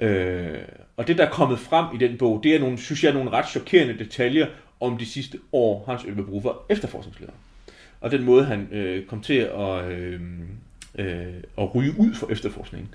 [0.00, 0.58] Øh,
[0.96, 3.30] og det, der er kommet frem i den bog, det er nogle, synes jeg, nogle
[3.30, 4.46] ret chokerende detaljer
[4.80, 7.32] om de sidste år, Hans Ølvebro var efterforskningsleder.
[8.00, 10.20] Og den måde, han øh, kom til at, øh,
[10.98, 12.94] øh, at ryge ud for efterforskningen.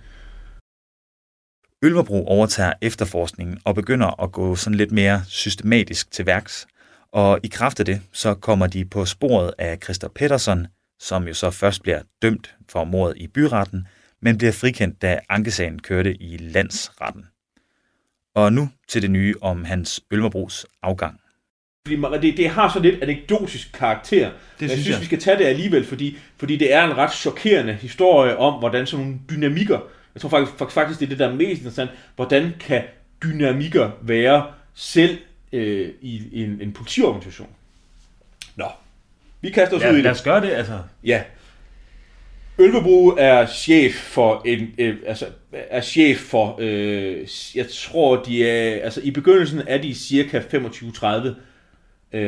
[1.83, 6.67] Ølverbro overtager efterforskningen og begynder at gå sådan lidt mere systematisk til værks.
[7.11, 10.67] Og i kraft af det, så kommer de på sporet af Christa Pettersson,
[10.99, 13.87] som jo så først bliver dømt for mordet i byretten,
[14.21, 17.25] men bliver frikendt, da ankesagen kørte i landsretten.
[18.35, 21.19] Og nu til det nye om Hans Ølmerbros afgang.
[21.87, 24.29] Fordi det, det har så lidt anekdotisk karakter.
[24.29, 24.99] Det synes jeg synes, jeg.
[24.99, 28.85] vi skal tage det alligevel, fordi, fordi det er en ret chokerende historie om, hvordan
[28.85, 29.79] sådan nogle dynamikker,
[30.23, 32.83] jeg tror faktisk, faktisk det er det, der er mest interessant, hvordan kan
[33.23, 35.17] dynamikker være selv
[35.53, 37.49] øh, i, en, en politiorganisation.
[38.55, 38.65] Nå,
[39.41, 40.03] vi kaster os ja, ud i det.
[40.03, 40.79] lad os gøre det, altså.
[41.03, 41.23] Ja.
[42.57, 48.83] Ølvebro er chef for en, øh, altså, er chef for, øh, jeg tror, de er,
[48.83, 52.21] altså i begyndelsen er de cirka 25-30, øh,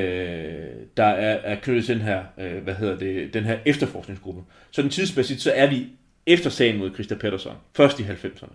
[0.97, 4.41] der er, er knyttet til den her, øh, hvad hedder det, den her efterforskningsgruppe.
[4.71, 5.87] Så den tidsmæssigt, så er vi
[6.25, 8.53] efter sagen mod Christa Pettersson, først i 90'erne.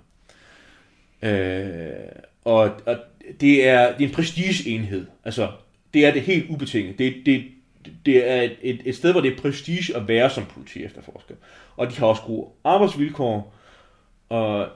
[1.29, 2.09] Øh,
[2.45, 2.99] og, og
[3.41, 5.07] det, er, det er en prestigeenhed.
[5.25, 5.53] Altså,
[5.95, 6.99] det er det helt ubetinget.
[6.99, 7.45] Det, det,
[8.07, 11.35] det er et, et, et sted, hvor det er prestige at være som politi efterforsker.
[11.77, 13.55] Og de har også gode arbejdsvilkår.
[14.29, 14.69] Og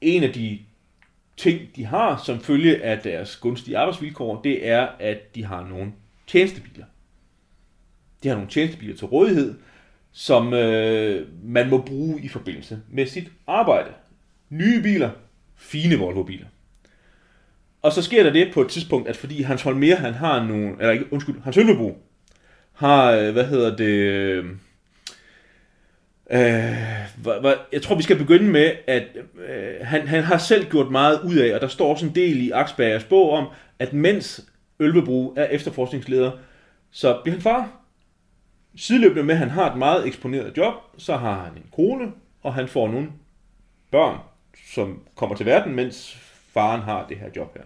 [0.00, 0.58] en af de
[1.36, 5.92] ting, de har som følge af deres gunstige arbejdsvilkår, det er, at de har nogle
[6.26, 6.84] tjenestebiler.
[8.22, 9.54] De har nogle tjenestebiler til rådighed,
[10.14, 13.90] som øh, man må bruge i forbindelse med sit arbejde.
[14.50, 15.10] Nye biler,
[15.56, 16.46] fine Volvo-biler.
[17.82, 20.72] Og så sker der det på et tidspunkt, at fordi Hans Holmer, han har nogle,
[20.80, 21.98] eller ikke, undskyld, Hans Ølvebro,
[22.72, 24.44] har, øh, hvad hedder det, øh,
[26.30, 26.74] øh
[27.72, 29.04] jeg tror, vi skal begynde med, at
[29.48, 32.40] øh, han, han har selv gjort meget ud af, og der står også en del
[32.40, 33.46] i Aksbergers bog om,
[33.78, 34.44] at mens
[34.80, 36.30] Ølvebro er efterforskningsleder,
[36.90, 37.83] så bliver han far.
[38.76, 42.54] Sideløbende med, at han har et meget eksponeret job, så har han en kone, og
[42.54, 43.08] han får nogle
[43.90, 44.18] børn,
[44.72, 46.18] som kommer til verden, mens
[46.52, 47.64] faren har det her job her.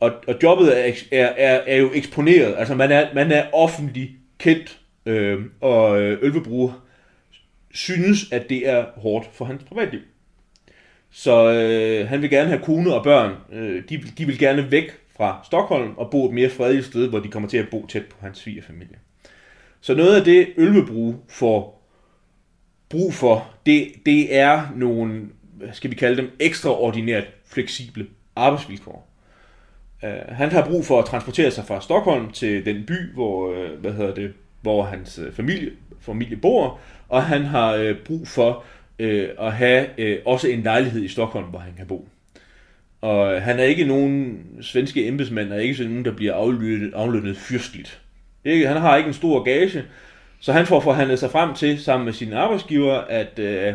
[0.00, 4.10] Og, og jobbet er, er, er, er jo eksponeret, altså man er, man er offentlig
[4.38, 6.72] kendt, øh, og øh, Ølvebro
[7.70, 10.00] synes, at det er hårdt for hans privatliv.
[11.10, 14.90] Så øh, han vil gerne have kone og børn, øh, de, de vil gerne væk
[15.16, 18.06] fra Stockholm og bo et mere fredeligt sted, hvor de kommer til at bo tæt
[18.06, 18.96] på hans svigerfamilie.
[19.84, 21.88] Så noget af det, Ølvebrug får
[22.88, 25.22] brug for, det, det er nogle,
[25.72, 29.08] skal vi kalde dem, ekstraordinært fleksible arbejdsvilkår.
[30.02, 33.80] Uh, han har brug for at transportere sig fra Stockholm til den by, hvor, uh,
[33.80, 35.70] hvad hedder det, hvor hans uh, familie,
[36.00, 38.64] familie bor, og han har uh, brug for
[39.02, 42.08] uh, at have uh, også en lejlighed i Stockholm, hvor han kan bo.
[43.00, 47.36] Og han er ikke nogen svenske embedsmand, og ikke sådan nogen, der bliver aflønnet, aflønnet
[47.36, 48.03] fyrstligt.
[48.44, 48.68] Ikke?
[48.68, 49.84] Han har ikke en stor gage,
[50.40, 53.74] så han får forhandlet sig frem til, sammen med sine arbejdsgiver, at øh,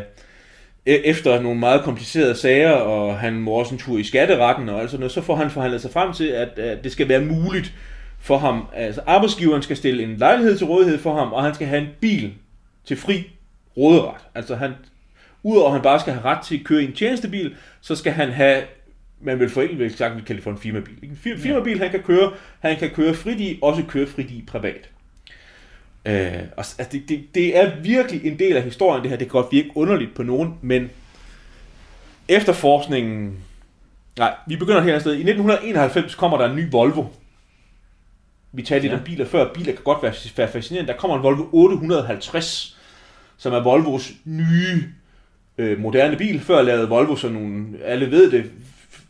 [0.88, 4.80] e-, efter nogle meget komplicerede sager, og han må også en tur i skatteretten og
[4.80, 7.20] alt sådan noget, så får han forhandlet sig frem til, at, øh, det skal være
[7.20, 7.72] muligt
[8.20, 8.66] for ham.
[8.74, 11.88] Altså arbejdsgiveren skal stille en lejlighed til rådighed for ham, og han skal have en
[12.00, 12.32] bil
[12.84, 13.30] til fri
[13.76, 14.20] råderet.
[14.34, 14.72] Altså han,
[15.42, 18.12] udover at han bare skal have ret til at køre i en tjenestebil, så skal
[18.12, 18.62] han have
[19.20, 20.94] man vil for enkelt sagt, vi kalder det for en firmabil.
[21.02, 24.90] En firmabil, han kan køre, han kan køre frit i, også køre frit i privat.
[26.04, 29.18] Øh, og, altså, det, det, det er virkelig en del af historien, det her.
[29.18, 30.90] Det kan godt virke underligt på nogen, men
[32.28, 33.36] efterforskningen...
[34.18, 35.12] Nej, vi begynder her sted.
[35.12, 37.04] I 1991 kommer der en ny Volvo.
[38.52, 38.98] Vi talte lidt ja.
[38.98, 39.52] om biler før.
[39.52, 40.92] Biler kan godt være, være fascinerende.
[40.92, 42.78] Der kommer en Volvo 850,
[43.36, 44.84] som er Volvos nye
[45.58, 46.40] øh, moderne bil.
[46.40, 48.50] Før lavede Volvo sådan nogle, alle ved det,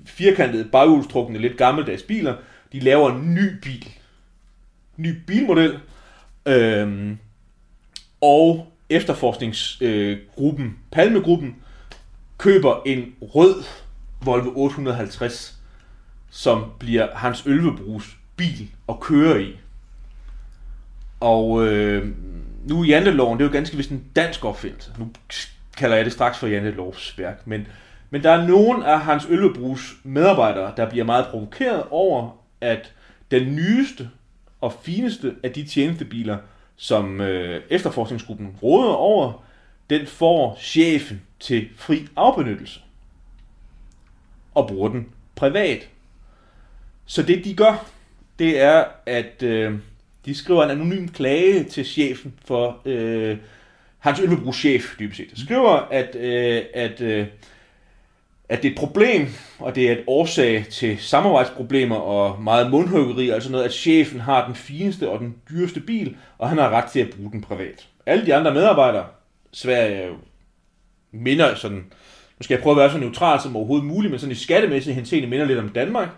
[0.05, 2.37] firkantede, baghjulstrukne, lidt gammeldags biler.
[2.73, 3.89] De laver en ny bil.
[4.97, 5.79] Ny bilmodel.
[6.47, 7.19] Øhm,
[8.21, 11.57] og efterforskningsgruppen, øh, Palmegruppen,
[12.39, 13.63] køber en rød
[14.25, 15.59] Volvo 850,
[16.31, 19.57] som bliver Hans Ølvebrugs bil at køre i.
[21.21, 22.09] Og øh,
[22.65, 24.91] nu janteloven, det er jo ganske vist en dansk opfindelse.
[24.99, 25.11] Nu
[25.77, 27.67] kalder jeg det straks for jantelovsværk, men
[28.11, 32.93] men der er nogen af Hans Ølvebrugs medarbejdere, der bliver meget provokeret over, at
[33.31, 34.11] den nyeste
[34.61, 36.39] og fineste af de tjenestebiler,
[36.77, 39.45] som øh, efterforskningsgruppen råder over,
[39.91, 42.81] den får chefen til fri afbenyttelse
[44.55, 45.89] og bruger den privat.
[47.07, 47.87] Så det de gør,
[48.39, 49.75] det er, at øh,
[50.25, 53.37] de skriver en anonym klage til chefen for øh,
[53.99, 55.31] Hans Ølvebrugs chef, dybest set.
[55.37, 57.27] De skriver, at, øh, at øh,
[58.51, 59.27] at det er et problem,
[59.59, 64.47] og det er et årsag til samarbejdsproblemer og meget mundhuggeri, altså noget, at chefen har
[64.47, 67.89] den fineste og den dyreste bil, og han har ret til at bruge den privat.
[68.07, 69.07] Alle de andre medarbejdere,
[69.53, 70.09] Sverige
[71.13, 74.33] minder sådan, nu skal jeg prøve at være så neutral som overhovedet muligt, men sådan
[74.33, 76.09] i skattemæssig henseende minder lidt om Danmark,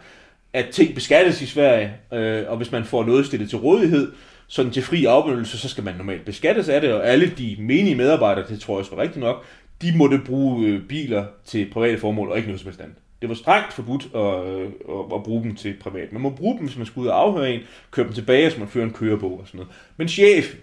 [0.53, 4.12] at ting beskattes i Sverige, øh, og hvis man får noget stillet til rådighed,
[4.47, 7.95] sådan til fri afbenyttelse, så skal man normalt beskattes af det, og alle de menige
[7.95, 9.44] medarbejdere, det tror jeg også var rigtigt nok,
[9.83, 12.97] de måtte bruge øh, biler til private formål, og ikke noget som helst andet.
[13.21, 16.13] Det var strengt forbudt at, øh, at, at bruge dem til privat.
[16.13, 17.61] Man må bruge dem, hvis man skulle ud og afhøre en,
[17.91, 19.75] køre dem tilbage, så man fører en kørebog og sådan noget.
[19.97, 20.59] Men chefen,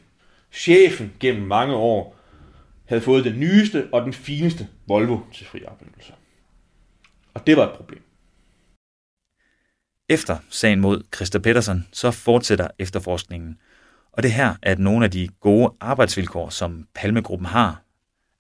[0.52, 2.16] chefen gennem mange år,
[2.86, 6.14] havde fået den nyeste og den fineste Volvo til fri afbenyttelse.
[7.34, 8.02] Og det var et problem.
[10.10, 13.58] Efter sagen mod Christa Pedersen, så fortsætter efterforskningen.
[14.12, 17.84] Og det her er nogle af de gode arbejdsvilkår, som Palmegruppen har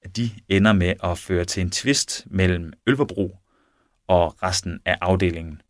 [0.03, 3.37] at de ender med at føre til en tvist mellem Ølverbro
[4.07, 5.61] og resten af afdelingen.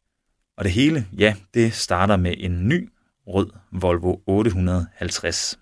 [0.57, 2.89] Og det hele, ja, det starter med en ny
[3.27, 5.59] rød Volvo 850.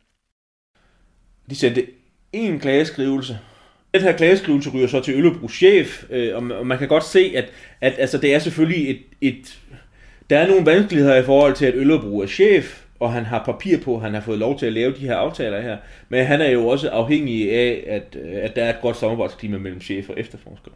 [1.49, 1.87] De sendte
[2.33, 3.39] en klageskrivelse
[3.93, 7.33] Den her klageskrivelse ryger så til Øllebros chef, øh, og, og man kan godt se,
[7.35, 7.51] at,
[7.81, 9.59] at altså, det er selvfølgelig et, et...
[10.29, 13.77] Der er nogle vanskeligheder i forhold til, at Øllebro er chef, og han har papir
[13.83, 15.77] på, han har fået lov til at lave de her aftaler her.
[16.09, 19.57] Men han er jo også afhængig af, at, øh, at der er et godt samarbejdsklima
[19.57, 20.71] mellem chef og efterforsker.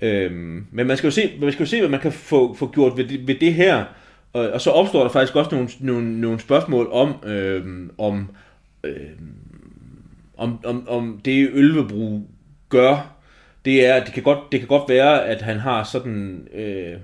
[0.00, 2.70] Øhm, men man skal jo se, man skal jo se, hvad man kan få, få
[2.70, 3.84] gjort ved det, ved det her.
[4.32, 8.30] Og, og så opstår der faktisk også nogle, nogle, nogle spørgsmål om, øhm, om,
[8.84, 9.34] øhm,
[10.36, 12.22] om, om, om det Ølvebro
[12.68, 13.16] gør.
[13.64, 16.48] Det er, det kan godt, det kan godt være, at han har sådan...
[16.54, 16.96] Øh,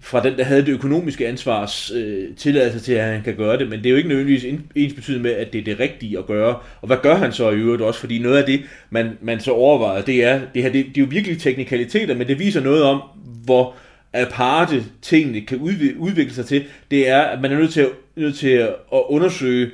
[0.00, 3.68] fra den, der havde det økonomiske ansvars øh, tilladelse til, at han kan gøre det,
[3.68, 6.26] men det er jo ikke nødvendigvis ens betydende med, at det er det rigtige at
[6.26, 6.58] gøre.
[6.80, 8.00] Og hvad gør han så i øvrigt også?
[8.00, 11.04] Fordi noget af det, man, man så overvejer, det er, det her, det, det er
[11.04, 13.02] jo virkelig teknikaliteter, men det viser noget om,
[13.44, 13.74] hvor
[14.12, 15.58] aparte tingene kan
[15.98, 16.64] udvikle sig til.
[16.90, 19.70] Det er, at man er nødt til at, nødt til at undersøge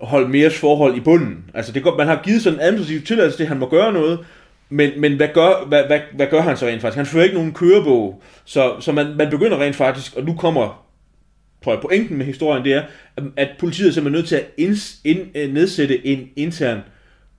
[0.00, 1.44] holde mere forhold i bunden.
[1.54, 3.92] Altså det går, man har givet sådan en administrativ tilladelse til, at han må gøre
[3.92, 4.18] noget,
[4.68, 6.96] men, men hvad, gør, hvad, hvad, hvad gør han så rent faktisk?
[6.96, 10.88] Han fører ikke nogen kørebog, så, så man, man begynder rent faktisk, og nu kommer
[11.64, 12.82] tror jeg, pointen med historien, det er,
[13.36, 16.80] at politiet er simpelthen nødt til at inds, ind, øh, nedsætte en intern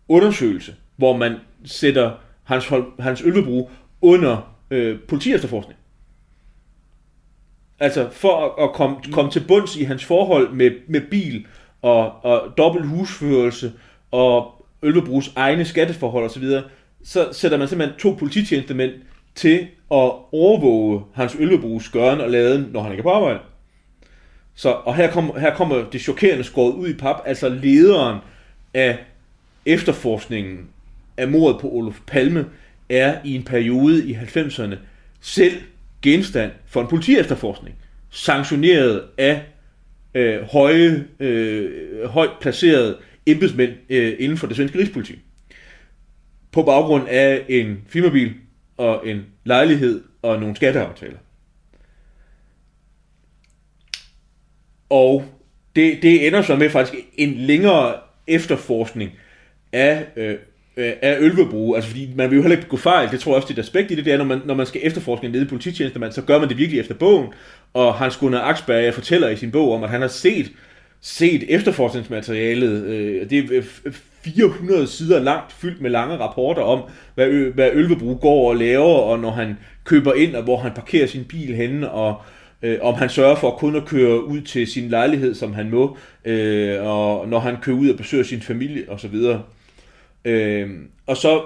[0.07, 2.11] undersøgelse, hvor man sætter
[2.43, 3.71] hans, hans ølvebrug
[4.01, 5.80] under øh, politiefterforskning.
[7.80, 11.45] Altså for at, at komme, komme til bunds i hans forhold med, med bil
[11.82, 13.71] og, og dobbelt husførelse
[14.11, 16.43] og Ølvebrugs egne skatteforhold osv.,
[17.04, 18.91] så sætter man simpelthen to polititjenestemænd
[19.36, 19.60] til
[19.91, 23.39] at overvåge hans Ølvebrugs gøren og laden, når han ikke er på arbejde.
[24.56, 28.18] Så, og her, kom, her kommer det chokerende skåret ud i pap, altså lederen
[28.74, 28.97] af
[29.66, 30.68] efterforskningen
[31.18, 32.45] af mordet på Olof Palme
[32.89, 34.76] er i en periode i 90'erne
[35.22, 35.62] selv
[36.02, 37.76] genstand for en politiefterforskning,
[38.10, 39.41] sanktioneret af
[40.14, 45.20] øh, høje, øh, højt placerede embedsmænd øh, inden for det svenske rigspoliti
[46.52, 48.34] på baggrund af en firmabil
[48.78, 51.18] og en lejlighed og nogle skatteaftaler.
[54.89, 55.24] Og
[55.76, 57.95] det, det ender så med faktisk en længere
[58.28, 59.12] efterforskning
[59.72, 60.36] af, øh,
[60.78, 63.36] øh, af Ølvebro, altså fordi man vil jo heller ikke gå fejl, det tror jeg
[63.36, 65.26] også, det er et aspekt i det, det er, når man, når man skal efterforske
[65.26, 67.28] en ledig polititjenestemand, så gør man det virkelig efter bogen,
[67.74, 70.52] og Hans Gunnar Axberg fortæller i sin bog om, at han har set
[71.02, 72.84] set efterforskningsmaterialet.
[72.84, 73.62] Øh, det er
[74.24, 76.82] 400 sider langt, fyldt med lange rapporter om,
[77.15, 80.72] hvad, Ø- hvad Ølvebro går og laver, og når han køber ind, og hvor han
[80.72, 82.22] parkerer sin bil henne, og
[82.61, 85.97] øh, om han sørger for kun at køre ud til sin lejlighed, som han må,
[86.26, 89.15] øh, og når han kører ud og besøger sin familie, osv.
[90.26, 90.70] Øh,
[91.07, 91.41] og så,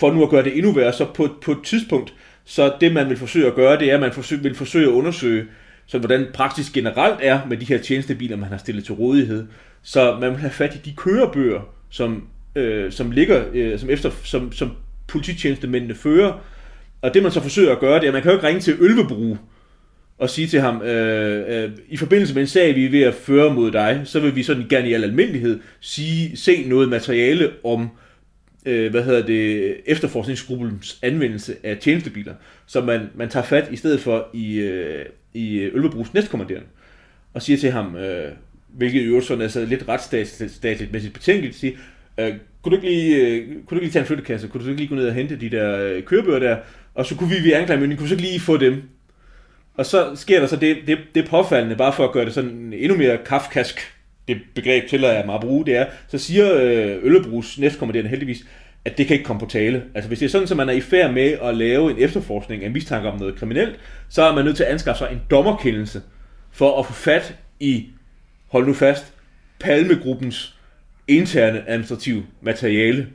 [0.00, 2.14] for nu at gøre det endnu værre, så på, på et tidspunkt,
[2.44, 4.92] så det man vil forsøge at gøre, det er, at man forsøge, vil forsøge at
[4.92, 5.44] undersøge,
[5.86, 9.46] så hvordan praktisk generelt er med de her tjenestebiler, man har stillet til rådighed.
[9.82, 11.60] Så man vil have fat i de kørebøger,
[11.96, 14.70] som, øh, som ligger, øh, som, efter, som, som
[15.06, 16.44] polititjenestemændene fører.
[17.02, 18.60] Og det man så forsøger at gøre, det er, at man kan jo ikke ringe
[18.60, 19.36] til Ølvebru
[20.18, 23.14] og sige til ham, øh, øh, i forbindelse med en sag, vi er ved at
[23.14, 27.50] føre mod dig, så vil vi sådan gerne i al almindelighed sige, se noget materiale
[27.64, 27.88] om,
[28.66, 32.34] øh, hvad hedder det, efterforskningsgruppens anvendelse af tjenestebiler,
[32.66, 36.66] som man, man tager fat i stedet for i, øh, i Ølvebrugs næstkommanderende,
[37.34, 38.32] og siger til ham, øh,
[38.76, 41.78] hvilket i øvrigt sådan er lidt retsstatligt med sit betænkeligt, sige,
[42.20, 44.68] øh, kunne, du ikke lige, øh, kunne du ikke lige tage en flyttekasse, kunne du
[44.68, 46.56] ikke lige gå ned og hente de der øh, kørebøger der,
[46.94, 48.82] og så kunne vi via anklagemyndigheden, kunne så ikke lige få dem?
[49.74, 52.72] Og så sker der så det, det, det påfaldende, bare for at gøre det sådan
[52.76, 53.80] endnu mere kafkask,
[54.28, 58.46] det begreb til jeg mig at bruge, det er, så siger øh, Øllebrugs næstkommanderende heldigvis,
[58.84, 59.82] at det kan ikke komme på tale.
[59.94, 62.64] Altså hvis det er sådan, at man er i færd med at lave en efterforskning
[62.64, 63.76] af mistanke om noget kriminelt,
[64.08, 66.02] så er man nødt til at anskaffe sig en dommerkendelse
[66.52, 67.86] for at få fat i
[68.48, 69.12] hold nu fast,
[69.60, 70.56] Palmegruppens
[71.08, 73.06] interne administrative materiale.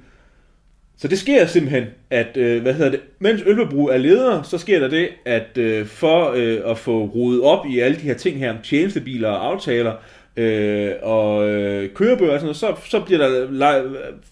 [0.98, 4.80] Så det sker simpelthen, at, øh, hvad hedder det, mens Ølvebro er leder, så sker
[4.80, 8.40] der det, at øh, for øh, at få rodet op i alle de her ting
[8.40, 9.94] her om tjenestebiler og aftaler,
[10.38, 13.84] øh, og øh, kørebøger og sådan noget, så, så bliver der,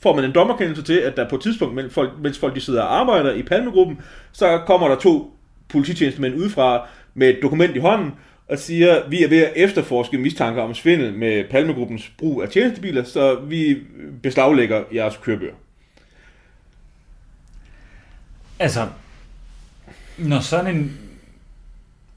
[0.02, 2.62] får man en dommerkendelse til, at der på et tidspunkt, mens folk, mens folk de
[2.62, 4.00] sidder og arbejder i Palmegruppen,
[4.32, 5.34] så kommer der to
[5.70, 8.12] polititjenestemænd udefra med et dokument i hånden,
[8.50, 13.04] og siger, vi er ved at efterforske mistanker om svindel med Palmegruppens brug af tjenestebiler,
[13.04, 13.78] så vi
[14.24, 15.56] beslaglægger jeres kørebøger.
[18.60, 18.90] Altså,
[20.18, 21.00] når sådan en,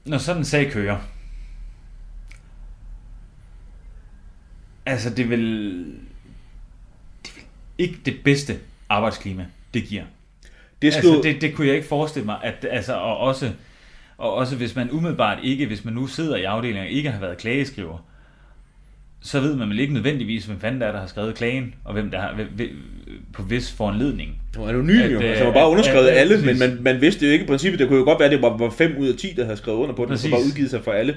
[0.05, 0.97] når sådan en sag kører,
[4.85, 5.85] altså det vil,
[7.25, 7.43] det vil
[7.77, 8.59] ikke det bedste
[8.89, 10.03] arbejdsklima, det giver.
[10.81, 11.15] Det, skulle...
[11.15, 13.53] altså, det, det kunne jeg ikke forestille mig, at altså, og også,
[14.23, 17.19] og også hvis man umiddelbart ikke, hvis man nu sidder i afdelingen og ikke har
[17.19, 18.05] været klageskriver,
[19.21, 21.93] så ved man vel ikke nødvendigvis, hvem fanden der er, der har skrevet klagen, og
[21.93, 22.69] hvem der har, hvem,
[23.33, 24.37] på vis foranledning.
[24.53, 27.01] Det var anonym jo, at, altså man bare underskrevet at, at, alle, men man, man
[27.01, 28.95] vidste jo ikke i princippet, det kunne jo godt være, at det var, var 5
[28.99, 30.91] ud af 10, der havde skrevet under på den, og så bare udgivet sig for
[30.91, 31.15] alle.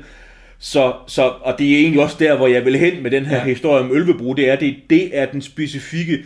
[0.58, 3.36] Så, så, og det er egentlig også der, hvor jeg vil hen med den her
[3.36, 3.44] ja.
[3.44, 6.24] historie om Ølvebro, det er, det, det er den specifikke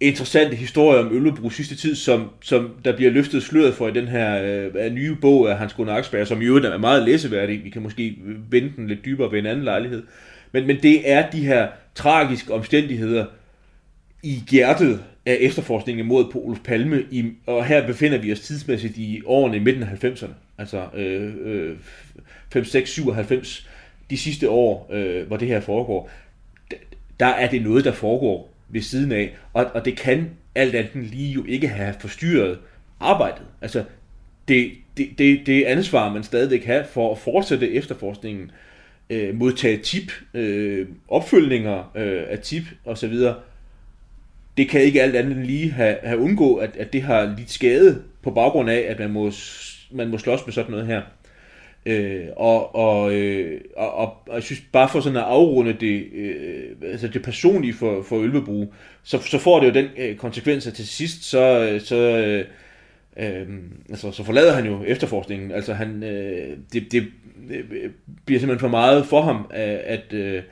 [0.00, 4.08] interessante historie om Ølvebro sidste tid, som, som der bliver løftet sløret for i den
[4.08, 4.42] her
[4.74, 7.64] øh, nye bog af Hans Gunnar Aksberg, som i øvrigt er meget læseværdig.
[7.64, 8.18] Vi kan måske
[8.50, 10.02] vende den lidt dybere ved en anden lejlighed.
[10.52, 13.26] Men, men det er de her tragiske omstændigheder
[14.22, 18.96] i hjertet af efterforskningen mod på Olof Palme, i, og her befinder vi os tidsmæssigt
[18.96, 21.76] i årene i midten af 90'erne, altså øh, øh,
[22.52, 23.68] 5, 6, 97,
[24.10, 26.10] de sidste år, øh, hvor det her foregår,
[27.20, 31.04] der er det noget, der foregår ved siden af, og, og det kan alt andet
[31.10, 32.58] lige jo ikke have forstyrret
[33.00, 33.46] arbejdet.
[33.60, 33.84] Altså,
[34.48, 38.50] det, det, det, det ansvar, man stadigvæk har for at fortsætte efterforskningen,
[39.10, 43.14] øh, modtage tip, øh, opfølgninger øh, af tip osv.,
[44.56, 48.02] det kan ikke alt andet lige have, have undgå, at, at det har lidt skade
[48.22, 49.32] på baggrund af, at man må,
[49.90, 51.02] man må slås med sådan noget her.
[51.86, 56.70] Øh, og, og, øh, og, og, jeg synes bare for sådan at afrunde det, øh,
[56.82, 58.72] altså det personlige for, for Ølvebro,
[59.02, 62.44] så, så får det jo den øh, konsekvens, at til sidst, så, øh, så, øh,
[63.16, 63.46] øh,
[63.90, 65.52] altså, så forlader han jo efterforskningen.
[65.52, 67.06] Altså han, øh, det, det
[67.50, 67.90] øh,
[68.24, 70.42] bliver simpelthen for meget for ham, at, at øh,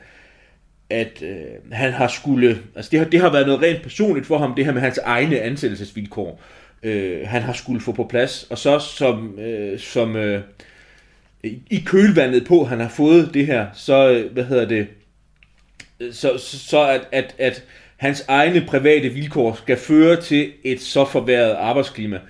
[0.90, 4.38] at øh, han har skulle, altså det har, det har været noget rent personligt for
[4.38, 6.40] ham, det her med hans egne ansættelsesvilkår,
[6.82, 10.42] øh, han har skulle få på plads, og så som, øh, som øh,
[11.70, 14.86] i kølvandet på, han har fået det her, så, øh, hvad hedder det,
[16.00, 17.64] øh, så, så at, at, at
[17.96, 22.20] hans egne private vilkår skal føre til et så forværret arbejdsklima,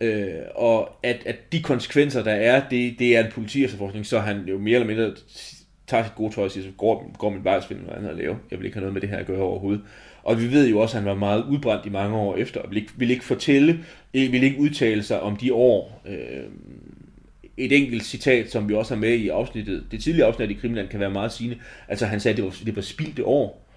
[0.00, 4.44] øh, og at, at de konsekvenser, der er, det, det er en politiefterforskning, så han
[4.48, 5.12] jo mere eller mindre
[5.86, 8.10] tager sit gode tøj og siger, så går, går min vej og finder noget andet
[8.10, 8.36] at lave.
[8.50, 9.82] Jeg vil ikke have noget med det her at gøre overhovedet.
[10.22, 12.70] Og vi ved jo også, at han var meget udbrændt i mange år efter, og
[12.70, 13.72] vil ikke, vil ikke fortælle,
[14.14, 16.02] øh, vil ikke udtale sig om de år.
[16.06, 16.44] Øh,
[17.56, 20.88] et enkelt citat, som vi også har med i afsnittet, det tidligere afsnit i Krimland
[20.88, 21.58] kan være meget sigende.
[21.88, 23.68] Altså han sagde, at det var, det var spildte år.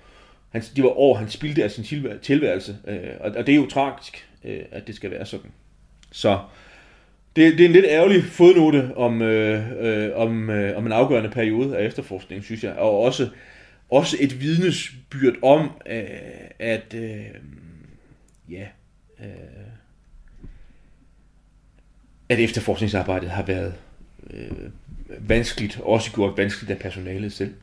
[0.50, 1.84] Han, det var år, han spildte af sin
[2.22, 2.78] tilværelse.
[2.88, 5.52] Øh, og, og det er jo tragisk, øh, at det skal være sådan.
[6.12, 6.40] Så
[7.36, 11.30] det, det er en lidt ærgerlig fodnote om, øh, øh, om, øh, om en afgørende
[11.30, 12.74] periode af efterforskning, synes jeg.
[12.74, 13.30] Og også,
[13.90, 16.04] også et vidnesbyrd om, øh,
[16.60, 17.26] at øh,
[18.50, 18.68] ja,
[19.20, 19.28] øh,
[22.30, 23.74] at efterforskningsarbejdet har været
[24.34, 24.70] øh,
[25.20, 27.54] vanskeligt, også gjort vanskeligt af personalet selv.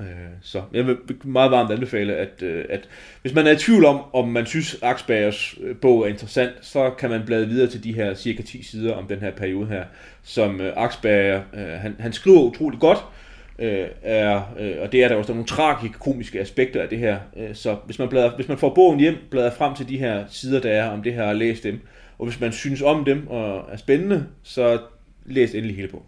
[0.00, 0.06] Øh,
[0.42, 2.88] så jeg vil meget varmt anbefale, at, øh, at
[3.22, 6.90] hvis man er i tvivl om, om man synes, Aksbergers øh, bog er interessant, så
[6.90, 9.84] kan man blade videre til de her cirka 10 sider om den her periode her,
[10.22, 12.98] som øh, Aksberger, øh, han, han skriver utroligt godt,
[13.58, 14.40] er,
[14.80, 17.18] og det er der også der nogle tragiske, komiske aspekter af det her.
[17.52, 20.60] så hvis man, bladrer, hvis man får bogen hjem, bladrer frem til de her sider,
[20.60, 21.80] der er om det her, og læs dem.
[22.18, 24.86] Og hvis man synes om dem og er spændende, så
[25.26, 26.06] læs endelig hele på.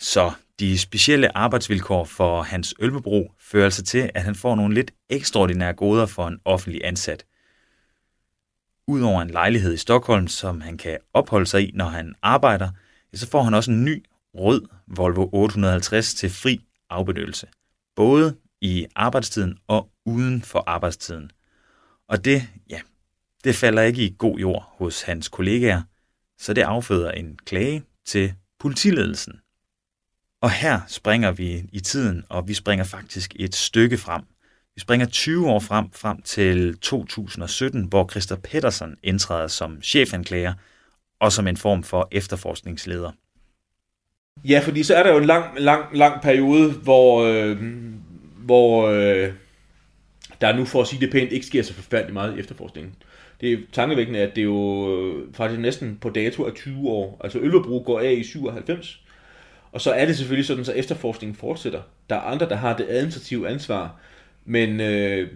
[0.00, 4.90] Så de specielle arbejdsvilkår for Hans Ølvebro fører altså til, at han får nogle lidt
[5.08, 7.24] ekstraordinære goder for en offentlig ansat.
[8.86, 12.68] Udover en lejlighed i Stockholm, som han kan opholde sig i, når han arbejder,
[13.14, 17.46] så får han også en ny rød Volvo 850 til fri afbenyttelse.
[17.96, 21.30] Både i arbejdstiden og uden for arbejdstiden.
[22.08, 22.80] Og det, ja,
[23.44, 25.82] det falder ikke i god jord hos hans kollegaer,
[26.38, 29.40] så det afføder en klage til politiledelsen.
[30.42, 34.22] Og her springer vi i tiden, og vi springer faktisk et stykke frem.
[34.74, 40.54] Vi springer 20 år frem, frem til 2017, hvor Christer Pedersen indtræder som chefanklager
[41.20, 43.12] og som en form for efterforskningsleder.
[44.44, 47.58] Ja, fordi så er der jo en lang, lang, lang periode, hvor, øh,
[48.36, 49.32] hvor øh,
[50.40, 52.94] der nu for at sige det pænt ikke sker så forfærdeligt meget i efterforskningen.
[53.40, 57.20] Det er tankevækkende, at det jo øh, faktisk næsten på dato af 20 år.
[57.24, 59.02] Altså Ølvebro går af i 97,
[59.72, 61.82] og så er det selvfølgelig sådan, så efterforskningen fortsætter.
[62.10, 64.00] Der er andre, der har det administrative ansvar,
[64.44, 65.28] men øh,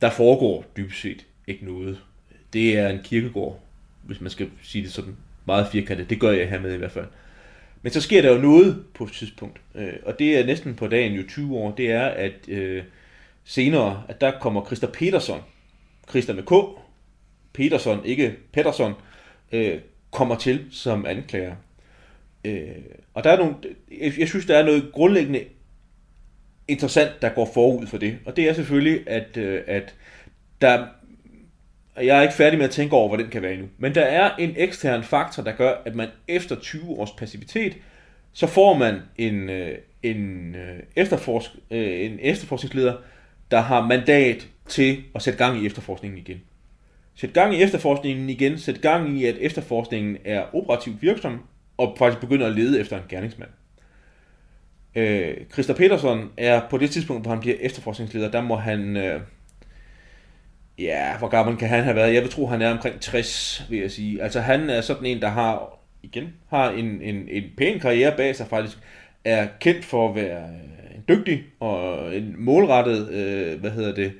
[0.00, 2.02] der foregår dybest set ikke noget.
[2.52, 3.60] Det er en kirkegård,
[4.02, 5.16] hvis man skal sige det sådan
[5.46, 6.10] meget firkantet.
[6.10, 7.06] Det gør jeg her med i hvert fald.
[7.82, 10.86] Men så sker der jo noget på et tidspunkt, øh, og det er næsten på
[10.86, 12.82] dagen jo 20 år, det er, at øh,
[13.44, 15.40] senere, at der kommer Christa Peterson,
[16.10, 16.80] Christian med K,
[17.52, 18.94] Peterson, ikke Pettersson,
[19.52, 19.78] øh,
[20.10, 21.54] kommer til som anklager.
[22.44, 22.68] Øh,
[23.14, 23.54] og der er nogle,
[24.00, 25.44] jeg, jeg synes, der er noget grundlæggende
[26.68, 28.18] interessant, der går forud for det.
[28.26, 29.94] Og det er selvfølgelig, at, øh, at
[30.60, 30.86] der,
[31.96, 33.68] jeg er ikke færdig med at tænke over, hvad den kan være endnu.
[33.78, 37.76] Men der er en ekstern faktor, der gør, at man efter 20 års passivitet
[38.32, 42.94] så får man en, øh, en, øh, efterforsk, øh, en efterforskningsleder,
[43.50, 46.40] der har mandat til at sætte gang i efterforskningen igen.
[47.14, 51.40] Sæt gang i efterforskningen igen, sæt gang i, at efterforskningen er operativt virksom,
[51.76, 53.50] og faktisk begynder at lede efter en gerningsmand.
[54.94, 58.96] Øh, Christa Petersen er på det tidspunkt, hvor han bliver efterforskningsleder, der må han...
[58.96, 59.20] Øh,
[60.78, 62.14] ja, hvor gammel kan han have været?
[62.14, 64.22] Jeg vil tro, han er omkring 60, vil jeg sige.
[64.22, 68.36] Altså han er sådan en, der har, igen, har en, en, en pæn karriere bag
[68.36, 68.78] sig faktisk,
[69.24, 74.06] er kendt for at være øh, en dygtig og en målrettet, øh, hvad hedder det,
[74.06, 74.12] øh,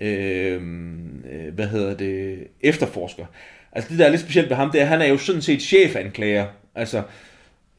[0.00, 3.26] Øhm, øh, hvad hedder det, efterforsker.
[3.72, 5.42] Altså det, der er lidt specielt ved ham, det er, at han er jo sådan
[5.42, 6.46] set chefanklager.
[6.74, 7.02] Altså,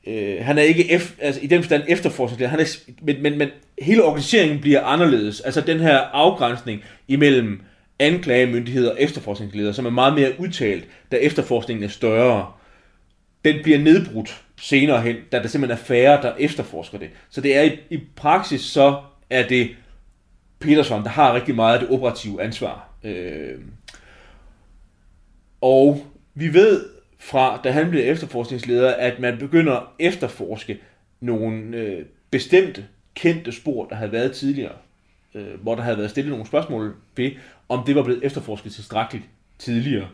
[0.07, 3.49] øh, han er ikke F, altså, i den forstand efterforsker, han er, men, men, men
[3.81, 5.41] hele organiseringen bliver anderledes.
[5.41, 7.61] Altså den her afgrænsning imellem
[7.99, 12.51] anklagemyndigheder og efterforskningsleder, som er meget mere udtalt, da efterforskningen er større,
[13.45, 17.09] den bliver nedbrudt senere hen, da der simpelthen er færre, der efterforsker det.
[17.29, 18.95] Så det er i, i praksis, så
[19.29, 19.69] er det
[20.59, 22.89] Peterson, der har rigtig meget af det operative ansvar.
[23.03, 23.59] Øh,
[25.61, 26.85] og vi ved
[27.19, 30.79] fra, da han blev efterforskningsleder, at man begynder at efterforske
[31.19, 34.75] nogle øh, bestemte kendte spor, der havde været tidligere,
[35.35, 37.31] øh, hvor der havde været stillet nogle spørgsmål ved,
[37.69, 39.25] om det var blevet efterforsket tilstrækkeligt
[39.59, 40.07] tidligere.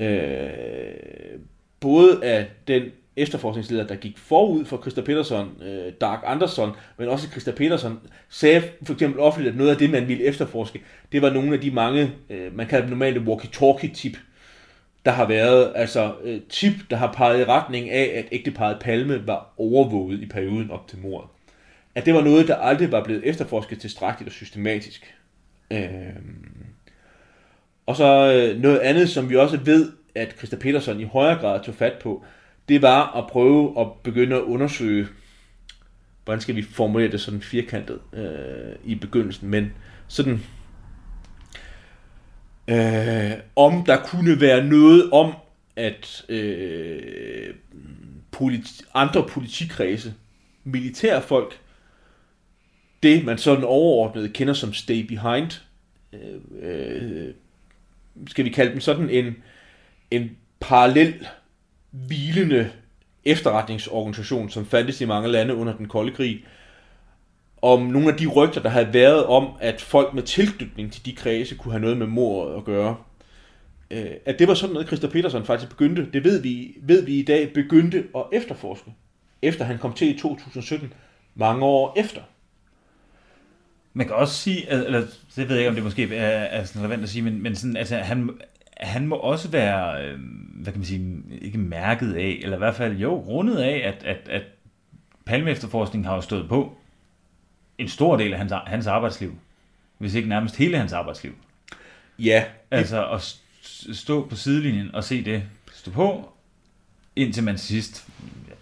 [0.00, 1.40] Øh,
[1.80, 2.82] både af den
[3.20, 8.62] efterforskningsleder, der gik forud for Christa Peterson, øh, Dark Anderson, men også Christa Peterson, sagde
[8.82, 11.70] for eksempel offentligt, at noget af det, man ville efterforske, det var nogle af de
[11.70, 14.16] mange, øh, man kalder dem normalt walkie-talkie-tip,
[15.04, 19.26] der har været, altså øh, tip, der har peget i retning af, at ægteparet Palme
[19.26, 21.30] var overvåget i perioden op til mordet.
[21.94, 25.14] At det var noget, der aldrig var blevet efterforsket tilstrækkeligt og systematisk.
[25.70, 25.80] Øh,
[27.86, 31.64] og så øh, noget andet, som vi også ved, at Christa Peterson i højere grad
[31.64, 32.24] tog fat på,
[32.70, 35.08] det var at prøve at begynde at undersøge,
[36.24, 39.72] hvordan skal vi formulere det sådan firkantet øh, i begyndelsen, men
[40.08, 40.42] sådan,
[42.68, 45.32] øh, om der kunne være noget om,
[45.76, 47.54] at øh,
[48.32, 50.14] politi- andre politikredse,
[50.64, 51.60] militærfolk,
[53.02, 55.60] det man sådan overordnet kender som stay behind,
[56.12, 57.34] øh, øh,
[58.26, 59.36] skal vi kalde dem sådan en,
[60.10, 61.26] en parallel
[61.90, 62.70] hvilende
[63.24, 66.44] efterretningsorganisation, som fandtes i mange lande under den kolde krig,
[67.62, 71.14] om nogle af de rygter, der havde været om, at folk med tilknytning til de
[71.14, 72.96] kredse kunne have noget med mordet at gøre.
[73.90, 77.18] Øh, at det var sådan noget, Christer Petersen faktisk begyndte, det ved vi, ved vi
[77.18, 78.90] i dag, begyndte at efterforske,
[79.42, 80.92] efter han kom til i 2017,
[81.34, 82.20] mange år efter.
[83.92, 85.00] Man kan også sige, eller
[85.36, 87.56] det ved jeg ikke, om det måske er, er sådan relevant at sige, men, men
[87.56, 88.30] sådan, altså, han,
[88.80, 90.18] han må også være, øh,
[90.54, 94.04] hvad kan man sige, ikke mærket af, eller i hvert fald jo, rundet af, at,
[94.04, 94.42] at, at
[95.24, 96.76] Palme efterforskningen har jo stået på
[97.78, 99.38] en stor del af hans, hans arbejdsliv,
[99.98, 101.34] hvis ikke nærmest hele hans arbejdsliv.
[102.18, 102.44] Ja.
[102.70, 103.40] Altså at
[103.92, 106.32] stå på sidelinjen og se det stå på,
[107.16, 108.08] indtil man sidst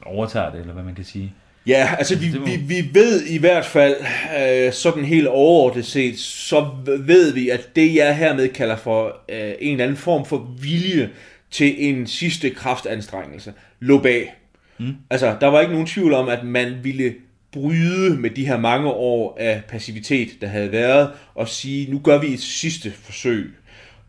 [0.02, 1.34] overtager det, eller hvad man kan sige.
[1.68, 3.96] Ja, altså vi, vi, vi ved i hvert fald,
[4.40, 9.52] øh, sådan helt overordnet set, så ved vi, at det jeg hermed kalder for øh,
[9.60, 11.10] en eller anden form for vilje
[11.50, 14.34] til en sidste kraftanstrengelse, lå bag.
[14.78, 14.94] Mm.
[15.10, 17.14] Altså, der var ikke nogen tvivl om, at man ville
[17.52, 22.18] bryde med de her mange år af passivitet, der havde været, og sige, nu gør
[22.18, 23.54] vi et sidste forsøg.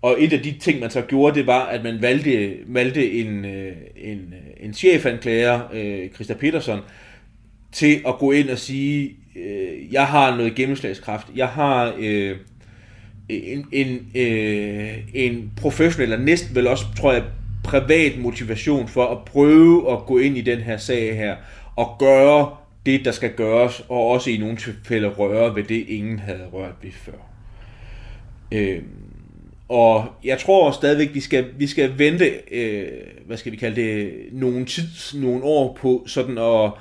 [0.02, 3.46] Og et af de ting, man så gjorde, det var, at man valgte, valgte en,
[3.46, 6.80] øh, en, en chefanklager, øh, Christa Peterson,
[7.72, 12.36] til at gå ind og sige, øh, jeg har noget gennemslagskraft, jeg har øh,
[13.30, 17.24] en, en, øh, en professionel, eller næsten vel også, tror jeg,
[17.64, 21.36] privat motivation for at prøve at gå ind i den her sag her,
[21.76, 22.56] og gøre
[22.86, 26.76] det, der skal gøres, og også i nogle tilfælde røre ved det, ingen havde rørt
[26.82, 27.30] ved før.
[28.52, 28.82] Øh,
[29.70, 32.88] og jeg tror stadigvæk, vi skal, vi skal vente, øh,
[33.26, 36.72] hvad skal vi kalde det, nogle tid, nogle år på sådan at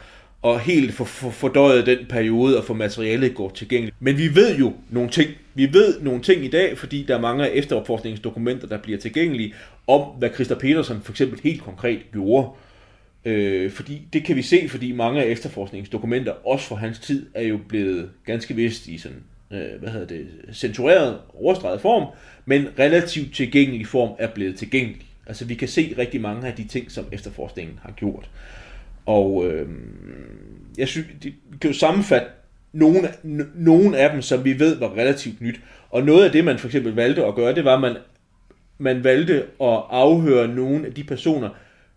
[0.43, 3.97] og helt for, for, fordøjet den periode og få materialet gjort tilgængeligt.
[4.01, 5.30] Men vi ved jo nogle ting.
[5.55, 9.55] Vi ved nogle ting i dag, fordi der er mange af efteropforskningsdokumenter, der bliver tilgængelige,
[9.86, 12.49] om hvad Christa Petersen for eksempel helt konkret gjorde.
[13.24, 17.43] Øh, fordi det kan vi se, fordi mange af efterforskningsdokumenter, også fra hans tid, er
[17.43, 22.07] jo blevet ganske vist i sådan, øh, hvad hedder det, censureret, overstreget form,
[22.47, 25.07] men relativt tilgængelig form er blevet tilgængelig.
[25.26, 28.30] Altså vi kan se rigtig mange af de ting, som efterforskningen har gjort.
[29.09, 29.68] Og øh,
[30.78, 32.28] jeg synes, det kan jo sammenfatte
[32.72, 33.09] nogle,
[33.54, 35.61] nogle af dem, som vi ved var relativt nyt.
[35.90, 37.96] Og noget af det, man for eksempel valgte at gøre, det var, at man,
[38.78, 41.48] man valgte at afhøre nogle af de personer,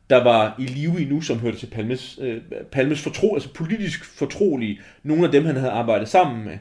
[0.10, 2.42] der var i live endnu, som hørte til Palmes, øh,
[2.72, 6.58] Palmes fortro, altså politisk fortrolige, nogle af dem, han havde arbejdet sammen med.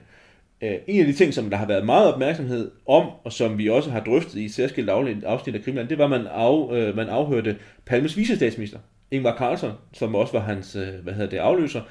[0.63, 3.69] Øh, en af de ting, som der har været meget opmærksomhed om, og som vi
[3.69, 4.89] også har drøftet i et særskilt
[5.25, 8.79] afsnit af Krimland, det var, at man, af, øh, man afhørte Palmes visestatsminister,
[9.11, 11.83] Ingvar Carlson, som også var hans øh, hvad hedder det, afløser.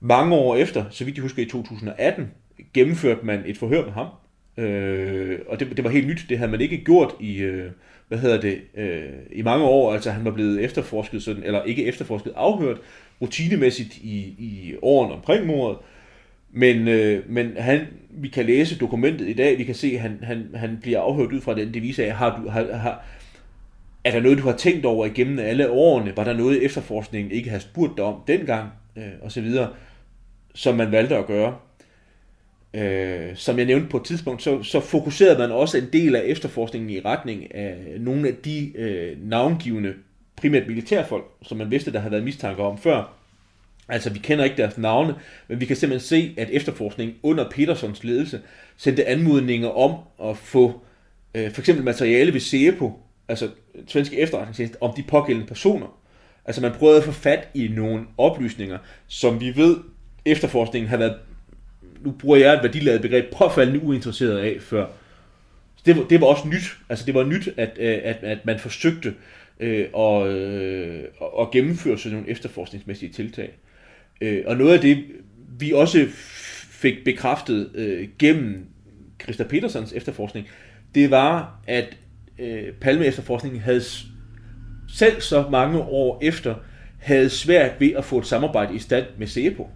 [0.00, 2.30] Mange år efter, så vidt jeg husker i 2018,
[2.74, 4.06] gennemførte man et forhør med ham.
[4.56, 7.70] Øh, og det, det var helt nyt, det havde man ikke gjort i, øh,
[8.08, 11.84] hvad hedder det, øh, i mange år, altså han var blevet efterforsket, sådan, eller ikke
[11.84, 12.76] efterforsket, afhørt
[13.20, 15.78] rutinemæssigt i, i årene omkring mordet.
[16.52, 20.18] Men, øh, men han, vi kan læse dokumentet i dag, vi kan se, at han,
[20.22, 23.04] han, han bliver afhørt ud fra den devise af, har du, har, har,
[24.06, 26.16] er der noget, du har tænkt over igennem alle årene?
[26.16, 28.70] Var der noget, efterforskningen ikke har spurgt dig om dengang?
[28.96, 29.68] Øh, og så videre,
[30.54, 31.56] som man valgte at gøre.
[32.74, 36.22] Øh, som jeg nævnte på et tidspunkt, så, så fokuserede man også en del af
[36.24, 39.94] efterforskningen i retning af nogle af de øh, navngivende,
[40.36, 43.12] primært militærfolk, som man vidste, der havde været mistanke om før.
[43.88, 45.14] Altså, vi kender ikke deres navne,
[45.48, 48.40] men vi kan simpelthen se, at efterforskningen under Petersons ledelse
[48.76, 49.94] sendte anmodninger om
[50.30, 50.80] at få
[51.34, 53.50] øh, for eksempel materiale ved SEPO, altså
[53.86, 55.98] svenske efterretningstjeneste, om de pågældende personer.
[56.44, 59.76] Altså, man prøvede at få fat i nogle oplysninger, som vi ved,
[60.24, 61.16] efterforskningen har været
[62.06, 64.86] nu bruger jeg et værdiladet begreb, påfaldende uinteresseret af før.
[65.76, 66.76] Så det, var, det var også nyt.
[66.88, 69.14] Altså det var nyt, at, øh, at, at man forsøgte
[69.60, 71.04] øh, at, øh,
[71.40, 73.50] at gennemføre sådan nogle efterforskningsmæssige tiltag.
[74.20, 75.04] Øh, og noget af det,
[75.58, 76.06] vi også
[76.70, 78.66] fik bekræftet øh, gennem
[79.22, 80.48] Christa Petersens efterforskning,
[80.94, 81.96] det var, at
[82.38, 83.82] øh, Palme-efterforskningen havde
[84.88, 86.54] selv så mange år efter,
[86.98, 89.70] havde svært ved at få et samarbejde i stand med SEPO.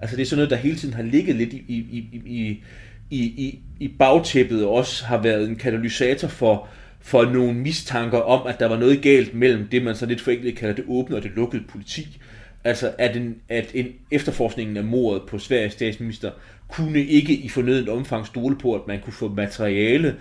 [0.00, 2.62] Altså det er sådan noget, der hele tiden har ligget lidt i, i, i, i,
[3.10, 6.68] i, i, i bagtæppet, og også har været en katalysator for,
[7.00, 10.56] for nogle mistanker om, at der var noget galt mellem det, man så lidt forenklet
[10.56, 12.18] kalder det åbne og det lukkede politi.
[12.64, 16.30] Altså at en, at en efterforskningen af mordet på Sveriges statsminister
[16.68, 20.16] kunne ikke i fornødent omfang stole på, at man kunne få materiale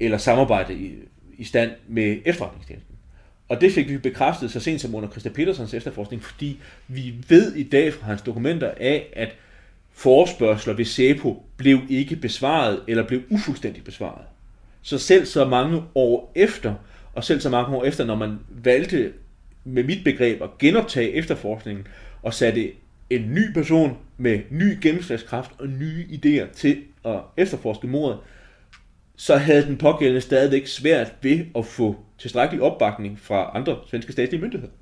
[0.00, 0.90] eller samarbejde
[1.38, 2.96] i, stand med efterretningstjenesten.
[3.48, 6.58] Og det fik vi bekræftet så sent som under Christa Petersens efterforskning, fordi
[6.88, 9.36] vi ved i dag fra hans dokumenter af, at
[9.92, 14.24] forespørgsler ved SEPO blev ikke besvaret, eller blev ufuldstændigt besvaret.
[14.82, 16.74] Så selv så mange år efter,
[17.14, 19.12] og selv så mange år efter, når man valgte
[19.64, 21.86] med mit begreb at genoptage efterforskningen,
[22.22, 22.72] og satte
[23.10, 28.18] en ny person med ny gennemslagskraft og nye idéer til at efterforske mordet,
[29.22, 34.42] så havde den pågældende stadigvæk svært ved at få tilstrækkelig opbakning fra andre svenske statslige
[34.42, 34.72] myndigheder.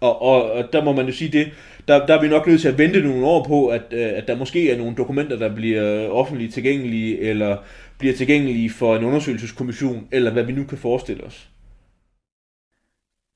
[0.00, 1.50] Og, og, og der må man jo sige det,
[1.88, 4.28] der, der er vi nok nødt til at vente nogle år på, at, øh, at
[4.28, 7.56] der måske er nogle dokumenter, der bliver offentligt tilgængelige, eller
[7.98, 11.48] bliver tilgængelige for en undersøgelseskommission, eller hvad vi nu kan forestille os.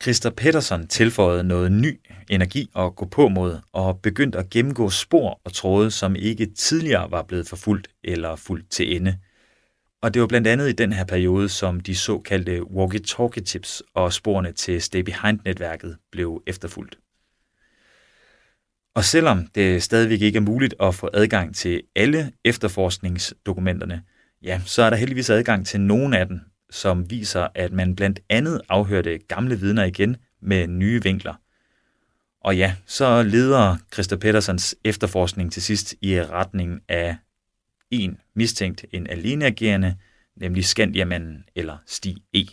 [0.02, 2.00] Christer Pettersson tilføjede noget ny
[2.30, 7.10] energi og gå på mod, og begyndte at gennemgå spor og tråde, som ikke tidligere
[7.10, 9.18] var blevet forfulgt eller fuldt til ende.
[10.02, 14.52] Og det var blandt andet i den her periode, som de såkaldte walkie-talkie-tips og sporene
[14.52, 16.98] til Stay Behind-netværket blev efterfulgt.
[18.94, 24.02] Og selvom det stadigvæk ikke er muligt at få adgang til alle efterforskningsdokumenterne,
[24.42, 26.40] ja, så er der heldigvis adgang til nogle af dem,
[26.72, 31.34] som viser, at man blandt andet afhørte gamle vidner igen med nye vinkler.
[32.40, 37.16] Og ja, så leder Christa Petersens efterforskning til sidst i retning af
[37.90, 39.96] en mistænkt, en aleneagerende,
[40.36, 42.44] nemlig Skandiamanden eller Stig E.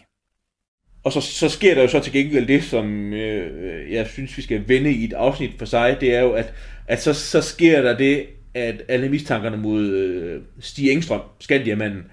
[1.03, 4.41] Og så, så sker der jo så til gengæld det, som øh, jeg synes, vi
[4.41, 6.53] skal vende i et afsnit for sig, det er jo, at,
[6.87, 12.03] at så, så sker der det, at alle mistankerne mod øh, Stig Engstrøm, Skandiamanden,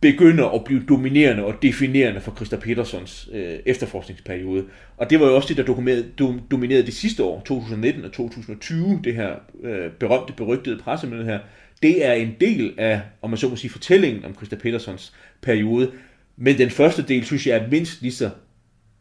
[0.00, 4.64] begynder at blive dominerende og definerende for Christa Petersons øh, efterforskningsperiode.
[4.96, 6.06] Og det var jo også det, der dominerede,
[6.50, 11.38] dominerede de sidste år, 2019 og 2020, det her øh, berømte, berygtede pressemøde her.
[11.82, 15.90] Det er en del af, om man så må sige, fortællingen om Christa Petersons periode.
[16.36, 18.30] Men den første del, synes jeg, er mindst lige så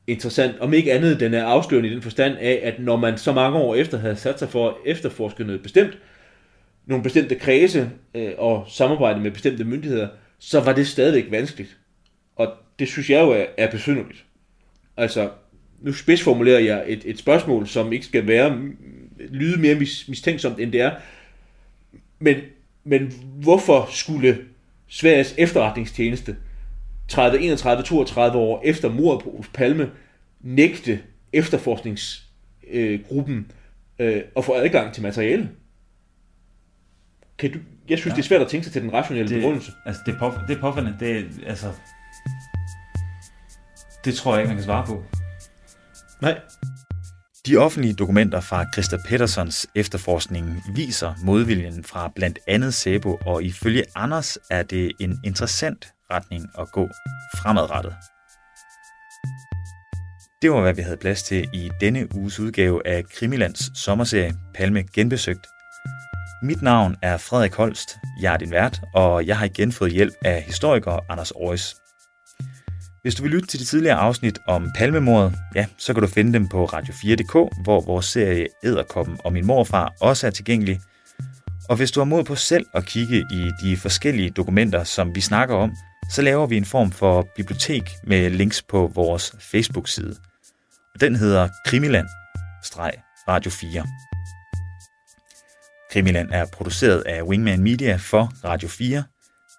[0.08, 0.60] interessant.
[0.60, 3.58] Om ikke andet, den er afslørende i den forstand af, at når man så mange
[3.58, 5.98] år efter havde sat sig for at efterforske noget bestemt,
[6.86, 10.08] nogle bestemte kredse øh, og samarbejde med bestemte myndigheder,
[10.40, 11.78] så var det stadigvæk vanskeligt.
[12.36, 14.26] Og det synes jeg jo er, er besynderligt.
[14.98, 15.30] Altså,
[15.82, 18.78] nu spidsformulerer jeg et, et spørgsmål, som ikke skal være mm,
[19.30, 20.96] lyde mere mis, mistænksomt, end det er.
[22.20, 22.38] Men,
[22.84, 24.38] men hvorfor skulle
[24.88, 26.36] Sveriges efterretningstjeneste
[27.08, 29.92] 30, 31, 32 år efter mordet på Palme
[30.42, 31.00] nægte
[31.34, 33.52] efterforskningsgruppen
[34.00, 35.50] øh, øh, at få adgang til materiale?
[37.38, 37.60] Kan du,
[37.90, 38.16] jeg synes, ja.
[38.16, 39.72] det er svært at tænke sig til den rationelle det, begrundelse.
[39.86, 40.98] Altså, det er, på, det er påfaldende.
[41.00, 41.72] Det er, altså,
[44.06, 45.04] Det tror jeg ikke, man kan svare på.
[46.22, 46.40] Nej.
[47.48, 53.84] De offentlige dokumenter fra Christa Pettersons efterforskning viser modviljen fra blandt andet Sebo, og ifølge
[53.96, 56.90] Anders er det en interessant retning at gå
[57.38, 57.94] fremadrettet.
[60.42, 64.84] Det var, hvad vi havde plads til i denne uges udgave af Krimilands sommerserie Palme
[64.94, 65.48] Genbesøgt.
[66.42, 70.14] Mit navn er Frederik Holst, jeg er din vært, og jeg har igen fået hjælp
[70.26, 71.76] af historiker Anders Aarhus.
[73.02, 76.34] Hvis du vil lytte til de tidligere afsnit om palmemordet, ja, så kan du finde
[76.34, 80.80] dem på radio4.dk, hvor vores serie Æderkoppen og min morfar også er tilgængelig.
[81.70, 85.22] Og hvis du har mod på selv at kigge i de forskellige dokumenter, som vi
[85.22, 85.72] snakker om,
[86.12, 90.16] så laver vi en form for bibliotek med links på vores Facebook-side.
[91.00, 94.07] Den hedder Krimiland-Radio 4.
[95.92, 99.04] Krimiland er produceret af Wingman Media for Radio 4.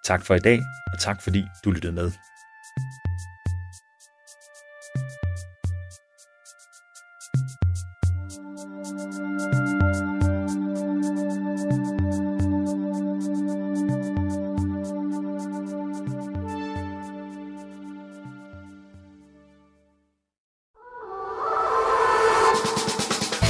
[0.05, 0.59] Tak for i dag,
[0.93, 2.11] og tak fordi du lyttede med.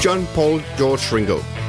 [0.06, 1.69] John Paul George Ringo.